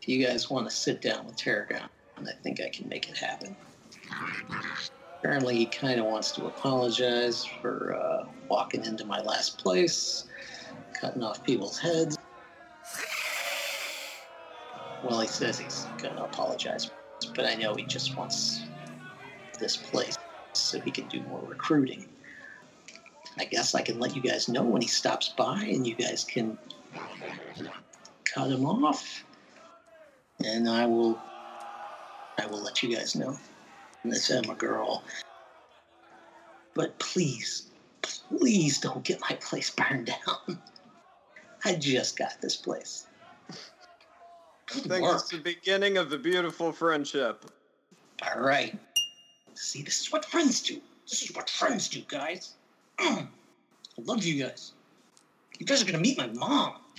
[0.00, 3.16] If you guys want to sit down with Tarragon, I think I can make it
[3.16, 3.56] happen.
[5.18, 10.26] Apparently, he kind of wants to apologize for uh, walking into my last place,
[11.00, 12.18] cutting off people's heads.
[15.02, 16.90] Well, he says he's going to apologize,
[17.34, 18.62] but I know he just wants
[19.58, 20.16] this place
[20.52, 22.06] so he can do more recruiting.
[23.38, 26.24] I guess I can let you guys know when he stops by and you guys
[26.24, 26.56] can
[28.24, 29.24] cut him off.
[30.44, 31.18] And I will
[32.38, 33.36] I will let you guys know.
[34.04, 35.02] Miss Emma girl.
[36.74, 37.70] But please,
[38.02, 40.58] please don't get my place burned down.
[41.64, 43.06] I just got this place.
[44.76, 45.20] I think work.
[45.20, 47.44] it's the beginning of a beautiful friendship.
[48.22, 48.76] All right.
[49.54, 50.80] See, this is what friends do.
[51.08, 52.54] This is what friends do, guys.
[52.98, 53.28] I
[53.98, 54.72] love you guys.
[55.58, 56.74] You guys are gonna meet my mom.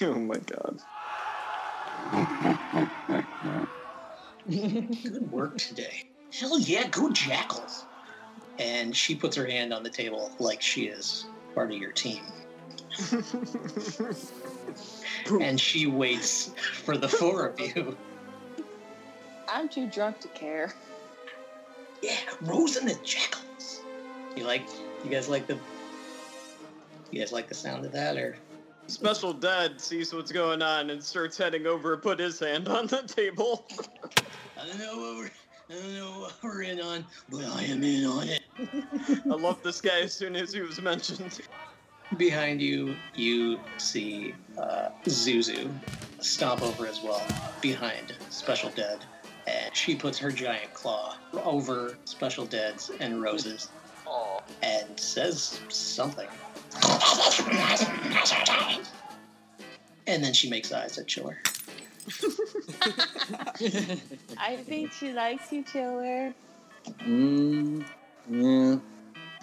[0.00, 0.80] oh my god.
[4.48, 6.04] Good work today.
[6.32, 7.84] Hell yeah, go Jackals.
[8.58, 12.22] And she puts her hand on the table like she is part of your team.
[15.40, 16.50] and she waits
[16.82, 17.96] for the four of you.
[19.48, 20.72] I'm too drunk to care.
[22.02, 23.80] Yeah, Rose and the Jackals.
[24.36, 24.62] You like?
[25.04, 25.58] You guys like the?
[27.10, 28.36] You guys like the sound of that, or?
[28.86, 32.86] Special Dad sees what's going on and starts heading over to put his hand on
[32.86, 33.66] the table.
[34.60, 35.30] I don't know what we're.
[35.70, 38.42] I don't know what we're in on, but I am in on it.
[39.24, 41.40] I love this guy as soon as he was mentioned.
[42.16, 45.70] Behind you, you see uh, Zuzu
[46.20, 47.22] stomp over as well,
[47.60, 48.98] behind Special Dead.
[49.46, 53.68] And she puts her giant claw over Special Dead's and Rose's
[54.62, 56.28] and says something.
[60.06, 61.38] And then she makes eyes at Chiller.
[64.38, 66.34] I think she likes you, Chiller.
[67.00, 67.84] Mm,
[68.30, 68.76] yeah.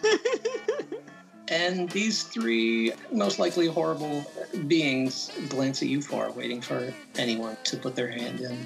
[1.52, 4.26] And these three most likely horrible
[4.68, 8.58] beings glance at you for, waiting for anyone to put their hand in.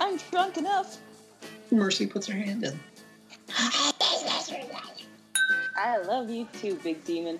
[0.00, 0.96] I'm drunk enough.
[1.70, 2.80] Mercy puts her hand in.
[5.78, 7.38] I love you too, big demon.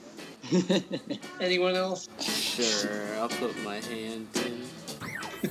[1.41, 2.11] Anyone else?
[2.21, 5.51] Sure, I'll put my hand in.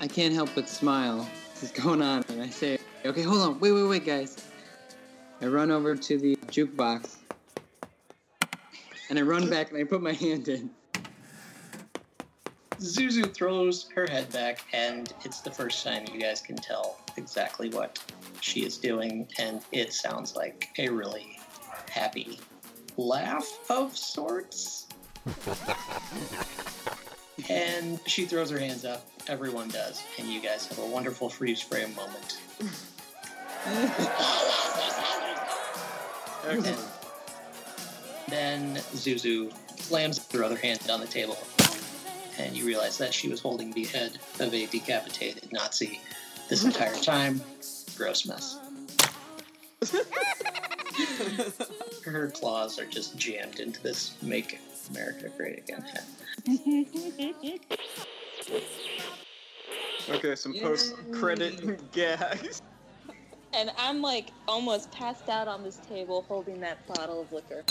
[0.00, 1.28] I can't help but smile.
[1.60, 2.24] What's going on?
[2.28, 3.60] And I say, okay, hold on.
[3.60, 4.45] Wait, wait, wait, guys.
[5.40, 7.16] I run over to the jukebox.
[9.08, 10.70] And I run back and I put my hand in.
[12.80, 17.70] Zuzu throws her head back, and it's the first time you guys can tell exactly
[17.70, 17.98] what
[18.40, 21.38] she is doing, and it sounds like a really
[21.90, 22.38] happy
[22.98, 24.86] laugh of sorts.
[27.48, 29.06] and she throws her hands up.
[29.26, 32.40] Everyone does, and you guys have a wonderful freeze frame moment.
[36.46, 36.78] Excellent.
[38.28, 41.38] Then then Zuzu slams her other hand on the table,
[42.38, 46.00] and you realize that she was holding the head of a decapitated Nazi
[46.48, 47.40] this entire time.
[47.96, 48.58] Gross mess.
[52.04, 54.58] her claws are just jammed into this "Make
[54.90, 56.04] America Great Again" head.
[60.08, 62.62] Okay, some post-credit gags.
[63.56, 67.64] And I'm like almost passed out on this table holding that bottle of liquor.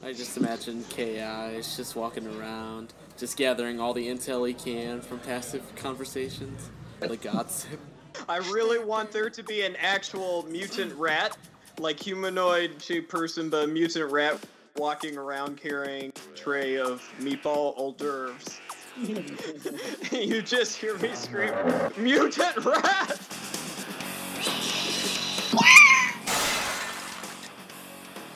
[0.00, 5.00] I just imagine Ki is just walking around, just gathering all the intel he can
[5.00, 6.70] from passive conversations,
[7.00, 7.80] the gossip.
[8.28, 11.36] I really want there to be an actual mutant rat,
[11.80, 14.38] like humanoid shaped person, but a mutant rat
[14.76, 18.60] walking around carrying a tray of meatball hors d'oeuvres.
[20.12, 21.52] you just hear me scream,
[21.96, 23.18] mutant rat!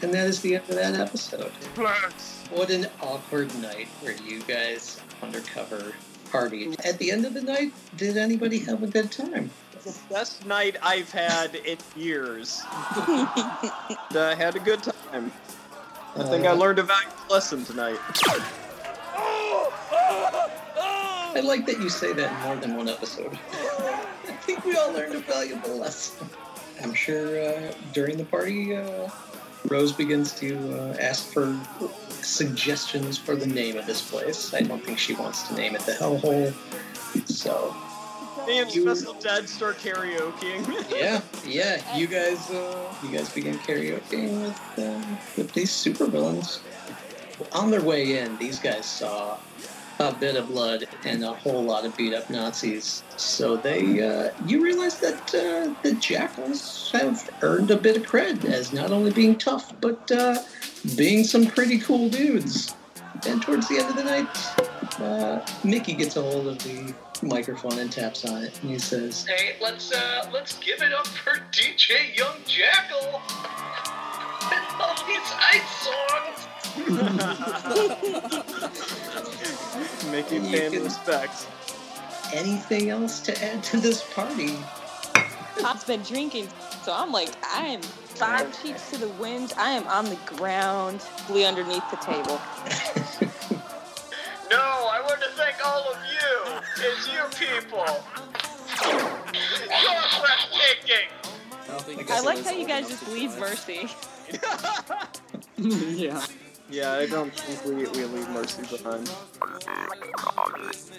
[0.03, 1.51] And that is the end of that episode.
[2.51, 5.93] What an awkward night where you guys undercover
[6.31, 6.75] party.
[6.85, 9.51] At the end of the night, did anybody have a good time?
[9.85, 12.63] The best night I've had in years.
[12.67, 15.33] I had a good time.
[16.17, 17.99] I think I Uh, learned a valuable lesson tonight.
[21.35, 23.39] I like that you say that in more than one episode.
[23.53, 26.29] I think we all learned a valuable lesson.
[26.83, 29.09] I'm sure uh, during the party, uh,
[29.67, 31.59] Rose begins to uh, ask for
[32.23, 34.55] suggestions for the name of this place.
[34.55, 36.53] I don't think she wants to name it the Hellhole.
[37.29, 37.75] So,
[38.49, 40.91] and You- Special Dad start karaokeing.
[40.91, 46.61] yeah, yeah, you guys, uh, you guys begin karaokeing with uh, with these supervillains.
[47.53, 49.39] On their way in, these guys saw
[49.99, 53.03] a bit of blood and a whole lot of beat up Nazis.
[53.17, 58.45] So they, uh, you realize that uh, the jackals have earned a bit of cred
[58.45, 60.39] as not only being tough, but uh,
[60.97, 62.75] being some pretty cool dudes.
[63.27, 67.79] And towards the end of the night, uh, Mickey gets a hold of the microphone
[67.81, 71.33] and taps on it, and he says, "Hey, let's uh, let's give it up for
[71.51, 73.21] DJ Young Jackal
[74.53, 76.49] and all these ice songs."
[80.11, 81.47] Making You fan respect.
[82.33, 84.57] Anything else to add to this party?
[85.61, 86.49] Pop's been drinking,
[86.83, 89.55] so I'm like, I am five cheeks to the wind.
[89.57, 92.41] I am on the ground, flee underneath the table.
[94.51, 96.87] No, I want to thank all of you.
[96.87, 97.85] It's you people.
[99.35, 101.09] You're breathtaking.
[101.69, 103.39] I I like how you guys just leave.
[103.39, 103.89] Mercy.
[105.57, 106.25] yeah.
[106.71, 109.11] Yeah, I don't think we, we leave Mercy behind.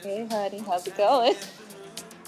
[0.02, 1.36] Hey, honey, how's it going?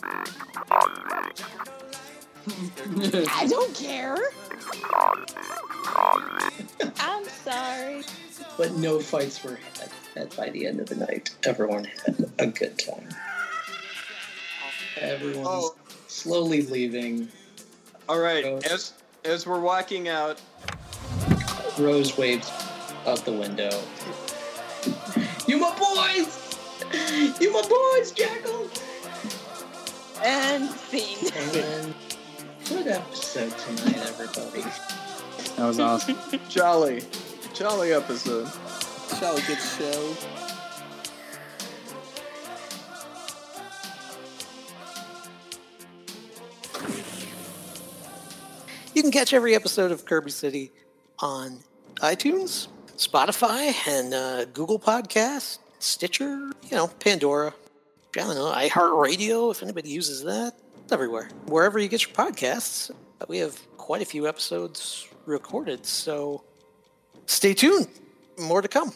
[3.29, 4.17] I don't care.
[6.99, 8.03] I'm sorry.
[8.57, 9.89] But no fights were had.
[10.15, 13.07] And by the end of the night, everyone had a good time.
[14.99, 15.75] Everyone's Oh.
[16.07, 17.29] slowly leaving.
[18.09, 18.63] All right, Rose.
[18.65, 20.41] as as we're walking out,
[21.81, 22.51] Rose waves
[23.07, 23.69] out the window.
[25.47, 26.57] You my boys!
[27.39, 28.69] You my boys, Jackal!
[30.23, 31.31] And scene.
[31.55, 31.93] And
[32.69, 34.61] good episode tonight, everybody.
[35.57, 36.17] That was awesome.
[36.49, 37.03] jolly,
[37.53, 38.49] jolly episode.
[39.19, 40.15] Jolly good show.
[48.93, 50.71] You can catch every episode of Kirby City
[51.19, 51.59] on
[51.97, 57.53] iTunes, Spotify, and uh, Google Podcasts, Stitcher, you know, Pandora.
[58.15, 60.53] I don't know, iHeartRadio, if anybody uses that.
[60.83, 61.29] It's everywhere.
[61.45, 66.43] Wherever you get your podcasts, uh, we have quite a few episodes recorded, so
[67.25, 67.87] stay tuned.
[68.39, 68.91] More to come.